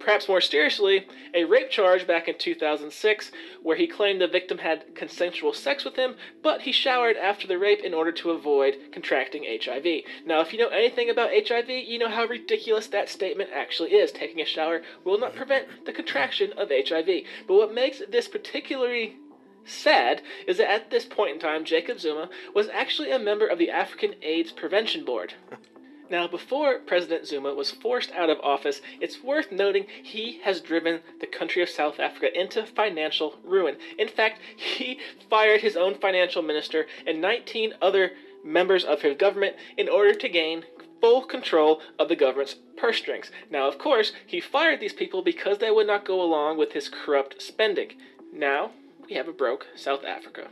[0.00, 3.30] perhaps more seriously, a rape charge back in 2006
[3.62, 7.58] where he claimed the victim had consensual sex with him, but he showered after the
[7.58, 10.02] rape in order to avoid contracting HIV.
[10.24, 14.10] Now, if you know anything about HIV, you know how ridiculous that statement actually is.
[14.10, 17.06] Taking a shower will not prevent the contraction of HIV.
[17.46, 19.16] But what makes this particularly
[19.64, 23.58] sad is that at this point in time, Jacob Zuma was actually a member of
[23.58, 25.34] the African AIDS Prevention Board.
[26.10, 31.00] Now, before President Zuma was forced out of office, it's worth noting he has driven
[31.20, 33.76] the country of South Africa into financial ruin.
[33.96, 34.98] In fact, he
[35.30, 38.12] fired his own financial minister and 19 other
[38.44, 40.64] members of his government in order to gain
[41.00, 43.30] full control of the government's purse strings.
[43.48, 46.88] Now, of course, he fired these people because they would not go along with his
[46.88, 47.92] corrupt spending.
[48.32, 48.72] Now,
[49.08, 50.48] we have a broke South Africa.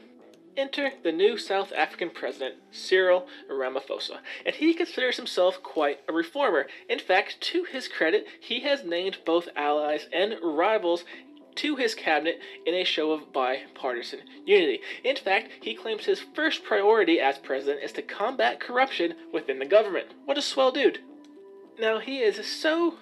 [0.58, 6.66] Enter the new South African president, Cyril Ramaphosa, and he considers himself quite a reformer.
[6.88, 11.04] In fact, to his credit, he has named both allies and rivals
[11.54, 14.80] to his cabinet in a show of bipartisan unity.
[15.04, 19.64] In fact, he claims his first priority as president is to combat corruption within the
[19.64, 20.08] government.
[20.24, 20.98] What a swell dude.
[21.78, 22.98] Now, he is so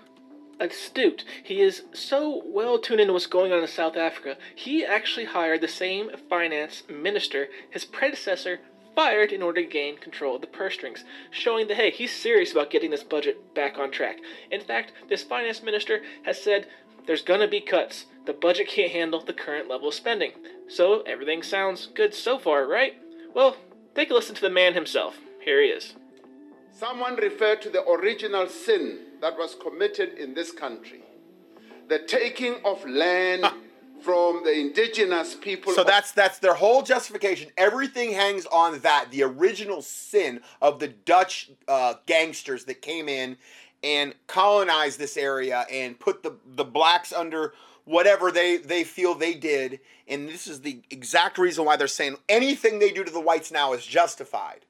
[0.60, 1.24] astute.
[1.42, 4.36] He is so well tuned into what's going on in South Africa.
[4.54, 8.60] He actually hired the same finance minister his predecessor
[8.94, 12.52] fired in order to gain control of the purse strings, showing that hey, he's serious
[12.52, 14.16] about getting this budget back on track.
[14.50, 16.66] In fact, this finance minister has said
[17.06, 18.06] there's gonna be cuts.
[18.24, 20.32] The budget can't handle the current level of spending.
[20.68, 22.94] So everything sounds good so far, right?
[23.34, 23.56] Well,
[23.94, 25.18] take a listen to the man himself.
[25.44, 25.94] Here he is.
[26.72, 31.02] Someone referred to the original sin that was committed in this country
[31.88, 33.44] the taking of land
[34.02, 35.72] from the indigenous people.
[35.72, 37.50] So that's that's their whole justification.
[37.56, 43.36] Everything hangs on that, the original sin of the Dutch uh, gangsters that came in
[43.82, 47.54] and colonized this area and put the the blacks under
[47.84, 49.80] whatever they they feel they did.
[50.08, 53.50] And this is the exact reason why they're saying anything they do to the whites
[53.50, 54.64] now is justified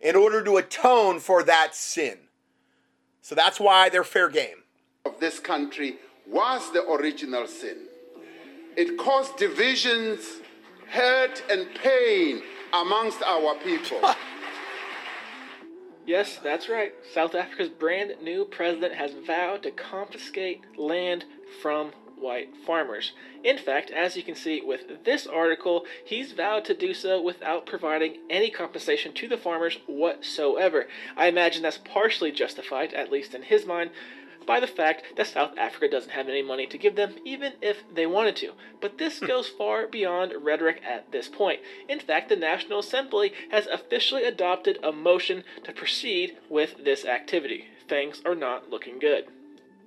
[0.00, 2.18] in order to atone for that sin.
[3.26, 4.62] So that's why they're fair game.
[5.04, 5.96] of this country
[6.28, 7.88] was the original sin.
[8.76, 10.20] It caused divisions,
[10.88, 14.00] hurt, and pain amongst our people.
[16.06, 16.92] Yes, that's right.
[17.12, 21.24] South Africa's brand new president has vowed to confiscate land
[21.60, 23.12] from white farmers.
[23.44, 27.66] In fact, as you can see with this article, he's vowed to do so without
[27.66, 30.86] providing any compensation to the farmers whatsoever.
[31.16, 33.90] I imagine that's partially justified, at least in his mind,
[34.46, 37.82] by the fact that South Africa doesn't have any money to give them, even if
[37.92, 38.52] they wanted to.
[38.80, 39.26] But this hmm.
[39.26, 41.60] goes far beyond rhetoric at this point.
[41.88, 47.66] In fact, the National Assembly has officially adopted a motion to proceed with this activity.
[47.88, 49.26] Things are not looking good.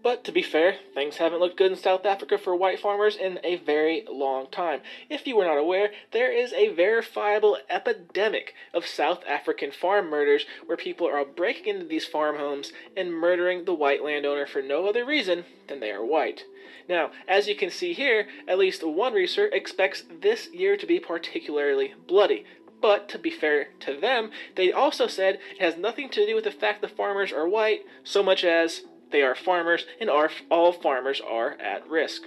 [0.01, 3.39] But to be fair, things haven't looked good in South Africa for white farmers in
[3.43, 4.79] a very long time.
[5.09, 10.45] If you were not aware, there is a verifiable epidemic of South African farm murders
[10.65, 14.87] where people are breaking into these farm homes and murdering the white landowner for no
[14.87, 16.45] other reason than they are white.
[16.87, 20.99] Now, as you can see here, at least one researcher expects this year to be
[20.99, 22.45] particularly bloody.
[22.81, 26.45] But to be fair to them, they also said it has nothing to do with
[26.45, 30.71] the fact the farmers are white, so much as they are farmers and are, all
[30.71, 32.23] farmers are at risk.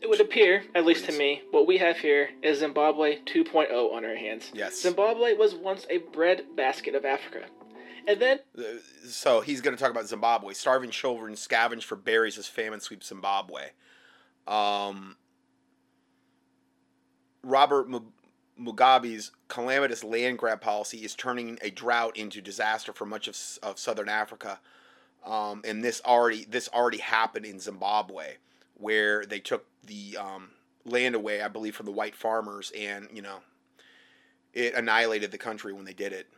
[0.00, 4.04] It would appear, at least to me, what we have here is Zimbabwe 2.0 on
[4.04, 4.50] our hands.
[4.54, 4.80] Yes.
[4.80, 7.46] Zimbabwe was once a breadbasket of Africa.
[8.06, 8.38] And then.
[9.04, 10.54] So he's going to talk about Zimbabwe.
[10.54, 13.70] Starving children scavenge for berries as famine sweeps Zimbabwe.
[14.46, 15.16] Um,
[17.42, 17.88] Robert
[18.58, 23.78] Mugabe's calamitous land grab policy is turning a drought into disaster for much of, of
[23.78, 24.60] southern Africa.
[25.28, 28.36] Um, and this already this already happened in Zimbabwe,
[28.74, 30.50] where they took the um,
[30.86, 33.40] land away, I believe, from the white farmers, and you know,
[34.54, 36.28] it annihilated the country when they did it.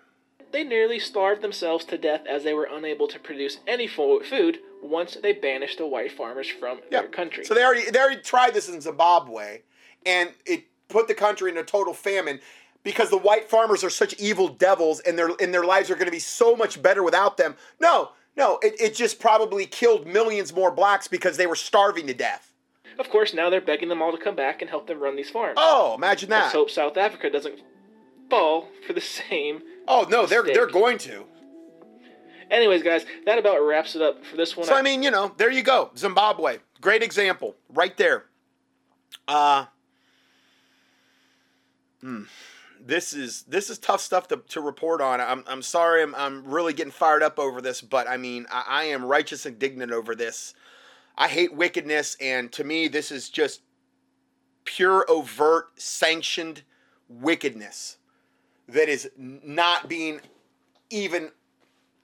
[0.52, 5.16] They nearly starved themselves to death as they were unable to produce any food once
[5.22, 7.44] they banished the white farmers from their country.
[7.44, 9.60] So they already they already tried this in Zimbabwe,
[10.04, 12.40] and it put the country in a total famine
[12.82, 16.06] because the white farmers are such evil devils, and their and their lives are going
[16.06, 17.54] to be so much better without them.
[17.78, 22.14] No, no, it, it just probably killed millions more blacks because they were starving to
[22.14, 22.52] death.
[22.98, 25.30] Of course, now they're begging them all to come back and help them run these
[25.30, 25.54] farms.
[25.56, 26.42] Oh, imagine that.
[26.42, 27.60] Let's hope South Africa doesn't
[28.28, 29.00] fall for the
[29.30, 29.62] same.
[29.88, 30.44] Oh no, mistake.
[30.44, 31.24] they're they're going to.
[32.50, 34.66] Anyways, guys, that about wraps it up for this one.
[34.66, 38.24] So I mean, you know, there you go, Zimbabwe, great example, right there.
[39.28, 39.66] Uh,
[42.00, 42.24] hmm,
[42.84, 45.20] this is this is tough stuff to, to report on.
[45.20, 48.64] I'm, I'm sorry, I'm, I'm really getting fired up over this, but I mean, I,
[48.68, 50.54] I am righteous indignant over this.
[51.16, 53.60] I hate wickedness, and to me, this is just
[54.64, 56.62] pure, overt, sanctioned
[57.08, 57.98] wickedness
[58.68, 60.20] that is not being
[60.90, 61.30] even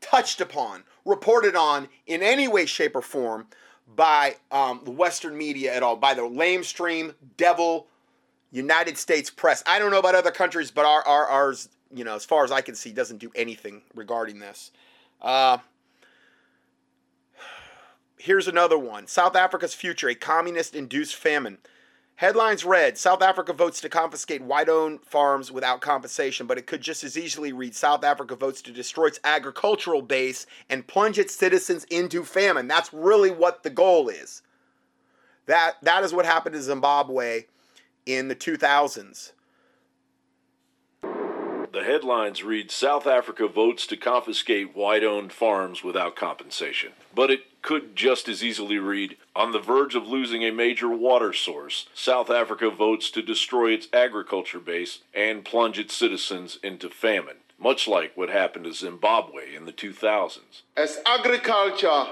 [0.00, 3.46] touched upon, reported on in any way, shape, or form
[3.94, 7.86] by um, the Western media at all, by the lamestream, devil,
[8.56, 9.62] United States press.
[9.66, 12.50] I don't know about other countries, but our, our ours, you know, as far as
[12.50, 14.70] I can see, doesn't do anything regarding this.
[15.20, 15.58] Uh,
[18.16, 21.58] here's another one South Africa's future, a communist induced famine.
[22.14, 26.80] Headlines read South Africa votes to confiscate white owned farms without compensation, but it could
[26.80, 31.34] just as easily read South Africa votes to destroy its agricultural base and plunge its
[31.34, 32.68] citizens into famine.
[32.68, 34.40] That's really what the goal is.
[35.44, 37.44] That, that is what happened to Zimbabwe
[38.06, 39.32] in the 2000s.
[41.76, 46.92] The headlines read South Africa votes to confiscate white owned farms without compensation.
[47.14, 51.34] But it could just as easily read On the verge of losing a major water
[51.34, 57.36] source, South Africa votes to destroy its agriculture base and plunge its citizens into famine,
[57.58, 60.62] much like what happened to Zimbabwe in the 2000s.
[60.78, 62.06] As agriculture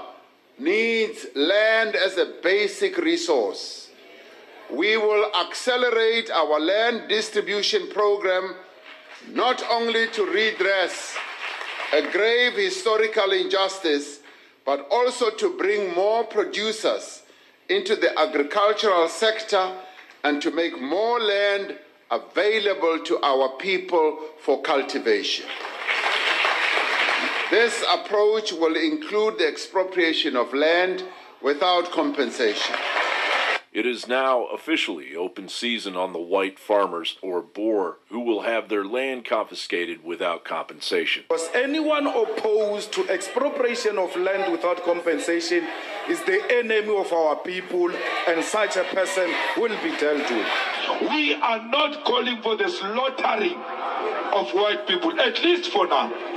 [0.59, 3.84] needs land as a basic resource,
[4.71, 8.55] we will accelerate our land distribution program
[9.31, 11.15] not only to redress
[11.93, 14.19] a grave historical injustice,
[14.65, 17.23] but also to bring more producers
[17.69, 19.71] into the agricultural sector
[20.23, 21.77] and to make more land
[22.11, 25.45] available to our people for cultivation.
[27.51, 31.03] This approach will include the expropriation of land
[31.41, 32.75] without compensation.
[33.75, 38.69] It is now officially open season on the white farmers or Boer who will have
[38.69, 41.25] their land confiscated without compensation.
[41.27, 45.67] Because anyone opposed to expropriation of land without compensation
[46.07, 47.91] is the enemy of our people,
[48.29, 50.47] and such a person will be dealt with.
[51.11, 53.59] We are not calling for the slaughtering
[54.33, 56.34] of white people, at least for now.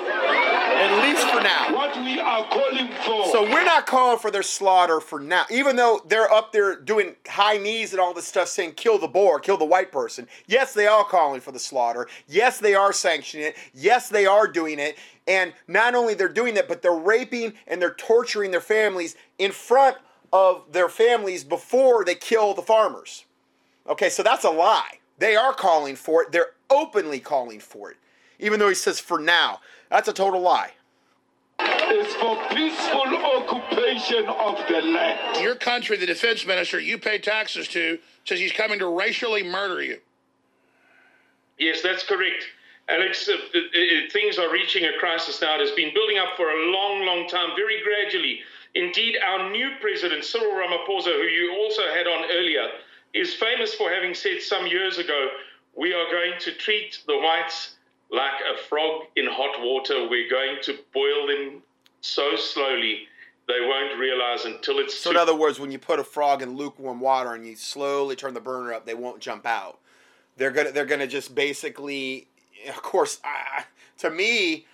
[0.78, 1.74] At least for now.
[1.74, 3.26] What we are calling for.
[3.32, 5.44] So we're not calling for their slaughter for now.
[5.50, 9.08] Even though they're up there doing high knees and all this stuff saying kill the
[9.08, 10.28] Boer, kill the white person.
[10.46, 12.06] Yes, they are calling for the slaughter.
[12.28, 13.56] Yes, they are sanctioning it.
[13.74, 14.96] Yes, they are doing it.
[15.26, 19.50] And not only they're doing that, but they're raping and they're torturing their families in
[19.50, 19.96] front
[20.32, 23.24] of their families before they kill the farmers.
[23.88, 25.00] Okay, so that's a lie.
[25.18, 26.32] They are calling for it.
[26.32, 27.96] They're openly calling for it.
[28.38, 29.60] Even though he says for now.
[29.90, 30.72] That's a total lie.
[31.60, 35.42] It's for peaceful occupation of the land.
[35.42, 39.82] Your country, the defense minister you pay taxes to, says he's coming to racially murder
[39.82, 39.98] you.
[41.58, 42.44] Yes, that's correct.
[42.88, 45.56] Alex, uh, uh, uh, things are reaching a crisis now.
[45.56, 48.40] It has been building up for a long, long time, very gradually.
[48.74, 52.68] Indeed, our new president, Cyril Ramaphosa, who you also had on earlier,
[53.14, 55.28] is famous for having said some years ago,
[55.76, 57.76] we are going to treat the whites
[58.10, 60.08] like a frog in hot water.
[60.08, 61.62] We're going to boil them
[62.00, 63.00] so slowly
[63.46, 64.98] they won't realize until it's.
[64.98, 68.16] So, in other words, when you put a frog in lukewarm water and you slowly
[68.16, 69.78] turn the burner up, they won't jump out.
[70.36, 72.28] They're gonna they're gonna just basically
[72.68, 73.64] of course, I,
[73.98, 74.66] to me,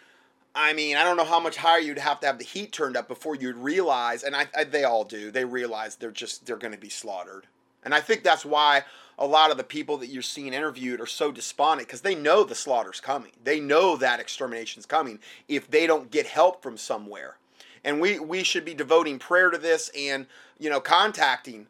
[0.54, 2.96] I mean, I don't know how much higher you'd have to have the heat turned
[2.96, 5.30] up before you'd realize, and I, I they all do.
[5.30, 7.46] They realize they're just they're going to be slaughtered,
[7.84, 8.84] and I think that's why
[9.18, 12.44] a lot of the people that you're seeing interviewed are so despondent because they know
[12.44, 13.32] the slaughter's coming.
[13.42, 17.36] They know that extermination's coming if they don't get help from somewhere.
[17.84, 20.26] And we we should be devoting prayer to this and
[20.58, 21.66] you know contacting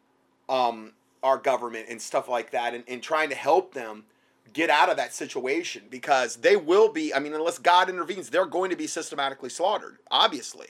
[0.47, 0.93] um,
[1.23, 4.05] our government and stuff like that and, and trying to help them
[4.53, 8.45] get out of that situation because they will be i mean unless god intervenes they're
[8.45, 10.67] going to be systematically slaughtered obviously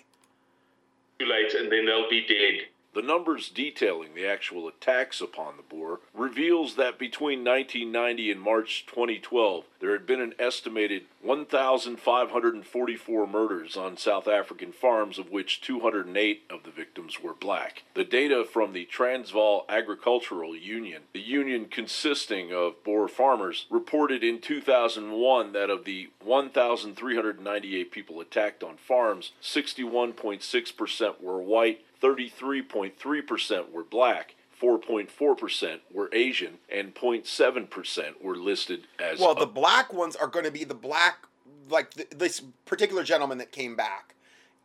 [1.19, 5.63] Too late and then they'll be dead the numbers detailing the actual attacks upon the
[5.63, 13.77] Boer reveals that between 1990 and March 2012, there had been an estimated 1,544 murders
[13.77, 17.83] on South African farms, of which 208 of the victims were black.
[17.93, 24.41] The data from the Transvaal Agricultural Union, the union consisting of Boer farmers, reported in
[24.41, 34.33] 2001 that of the 1,398 people attacked on farms, 61.6% were white, 33.3% were black,
[34.61, 39.19] 4.4% were Asian, and 0.7% were listed as.
[39.19, 41.25] Well, the black ones are going to be the black,
[41.69, 44.15] like th- this particular gentleman that came back.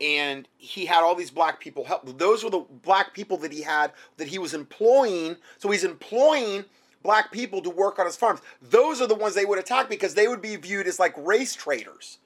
[0.01, 2.18] And he had all these black people help.
[2.18, 5.36] Those were the black people that he had that he was employing.
[5.59, 6.64] So he's employing
[7.03, 8.41] black people to work on his farms.
[8.62, 11.55] Those are the ones they would attack because they would be viewed as like race
[11.55, 12.18] traitors.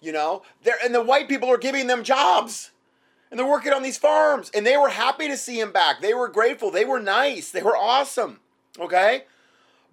[0.00, 2.70] You know, They're, and the white people are giving them jobs
[3.30, 4.50] and they're working on these farms.
[4.54, 6.00] And they were happy to see him back.
[6.00, 6.70] They were grateful.
[6.70, 7.50] They were nice.
[7.50, 8.40] They were awesome.
[8.78, 9.24] Okay?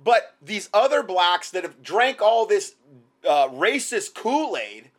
[0.04, 2.76] But these other blacks that have drank all this
[3.28, 4.92] uh, racist kool-aid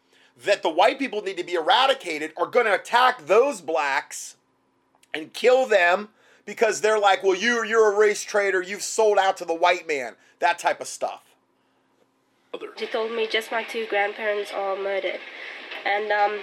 [0.44, 4.36] that the white people need to be eradicated are going to attack those blacks
[5.12, 6.08] and kill them
[6.44, 8.60] because they're like well you, you're a race traitor.
[8.60, 10.16] You've sold out to the white man.
[10.40, 11.22] That type of stuff.
[12.76, 15.20] She told me just my two grandparents are murdered.
[15.84, 16.38] And um,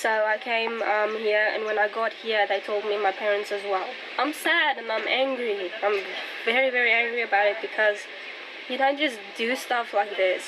[0.00, 3.52] so I came um, here, and when I got here, they told me my parents
[3.52, 3.86] as well.
[4.18, 5.70] I'm sad and I'm angry.
[5.82, 6.00] I'm
[6.46, 7.98] very, very angry about it because
[8.70, 10.44] you don't just do stuff like this.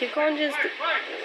[0.00, 0.56] You can't just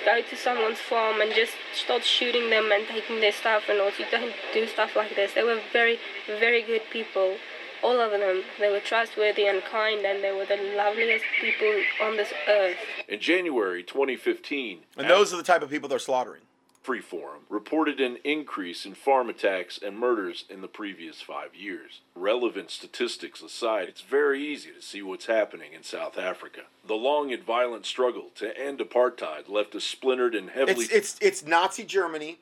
[0.03, 3.91] go to someone's farm and just start shooting them and taking their stuff and all.
[3.97, 5.33] You don't do stuff like this.
[5.33, 7.37] They were very, very good people.
[7.81, 8.43] All of them.
[8.59, 12.75] They were trustworthy and kind, and they were the loveliest people on this earth.
[13.07, 16.41] In January 2015, and those are the type of people they're slaughtering.
[16.89, 22.01] Freeforum reported an increase in farm attacks and murders in the previous five years.
[22.15, 26.61] Relevant statistics aside, it's very easy to see what's happening in South Africa.
[26.87, 30.85] The long and violent struggle to end apartheid left a splintered and heavily.
[30.85, 32.39] It's it's, it's Nazi Germany.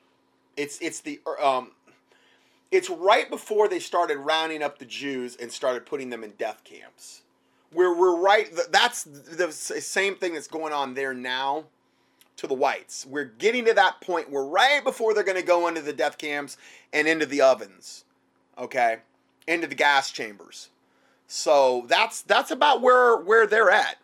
[0.56, 1.72] It's it's the um,
[2.70, 6.64] it's right before they started rounding up the Jews and started putting them in death
[6.64, 7.20] camps.
[7.74, 8.48] We're we're right.
[8.70, 11.64] That's the same thing that's going on there now
[12.38, 13.04] to the whites.
[13.04, 16.18] We're getting to that point where right before they're going to go into the death
[16.18, 16.56] camps
[16.92, 18.04] and into the ovens,
[18.56, 18.98] okay,
[19.46, 20.70] into the gas chambers.
[21.26, 23.98] So that's that's about where where they're at.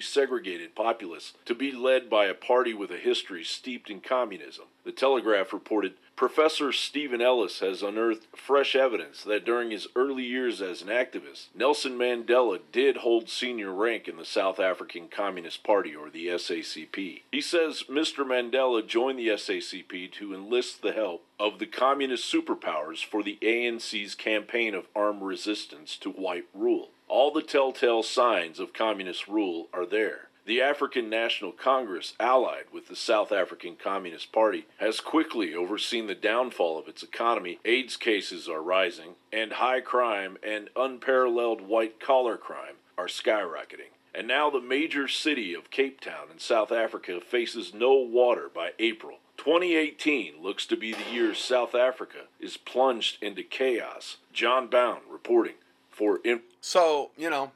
[0.00, 4.64] Segregated populace to be led by a party with a history steeped in communism.
[4.84, 10.60] The Telegraph reported Professor Stephen Ellis has unearthed fresh evidence that during his early years
[10.60, 15.94] as an activist, Nelson Mandela did hold senior rank in the South African Communist Party,
[15.94, 17.22] or the SACP.
[17.30, 18.24] He says Mr.
[18.24, 24.14] Mandela joined the SACP to enlist the help of the communist superpowers for the ANC's
[24.14, 26.90] campaign of armed resistance to white rule.
[27.12, 30.30] All the telltale signs of communist rule are there.
[30.46, 36.14] The African National Congress, allied with the South African Communist Party, has quickly overseen the
[36.14, 37.58] downfall of its economy.
[37.66, 43.92] AIDS cases are rising, and high crime and unparalleled white collar crime are skyrocketing.
[44.14, 48.70] And now the major city of Cape Town in South Africa faces no water by
[48.78, 49.18] April.
[49.36, 54.16] 2018 looks to be the year South Africa is plunged into chaos.
[54.32, 55.56] Jon Bowne reporting
[55.90, 56.18] for.
[56.62, 57.52] So, you know.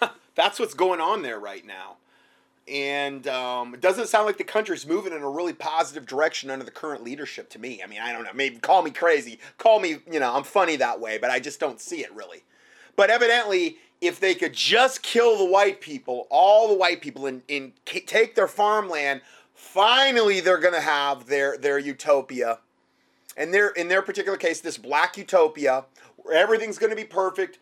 [0.34, 1.96] that's what's going on there right now.
[2.66, 6.64] And um, it doesn't sound like the country's moving in a really positive direction under
[6.64, 7.82] the current leadership to me.
[7.82, 8.32] I mean, I don't know.
[8.34, 9.38] Maybe call me crazy.
[9.58, 12.42] Call me, you know, I'm funny that way, but I just don't see it really.
[12.96, 17.42] But evidently, if they could just kill the white people, all the white people, and,
[17.50, 19.20] and take their farmland,
[19.52, 22.60] finally they're going to have their, their utopia.
[23.36, 25.84] And their, in their particular case, this black utopia,
[26.16, 27.58] where everything's going to be perfect,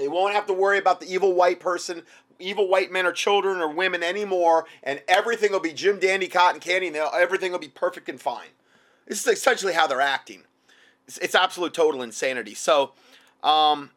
[0.00, 2.02] they won't have to worry about the evil white person,
[2.38, 6.60] evil white men or children or women anymore, and everything will be Jim Dandy Cotton
[6.60, 8.48] Candy, and everything will be perfect and fine.
[9.06, 10.44] This is essentially how they're acting.
[11.06, 12.54] It's, it's absolute total insanity.
[12.54, 12.92] So,
[13.42, 13.90] um,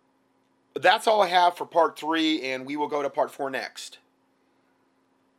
[0.75, 3.99] that's all I have for part three, and we will go to part four next.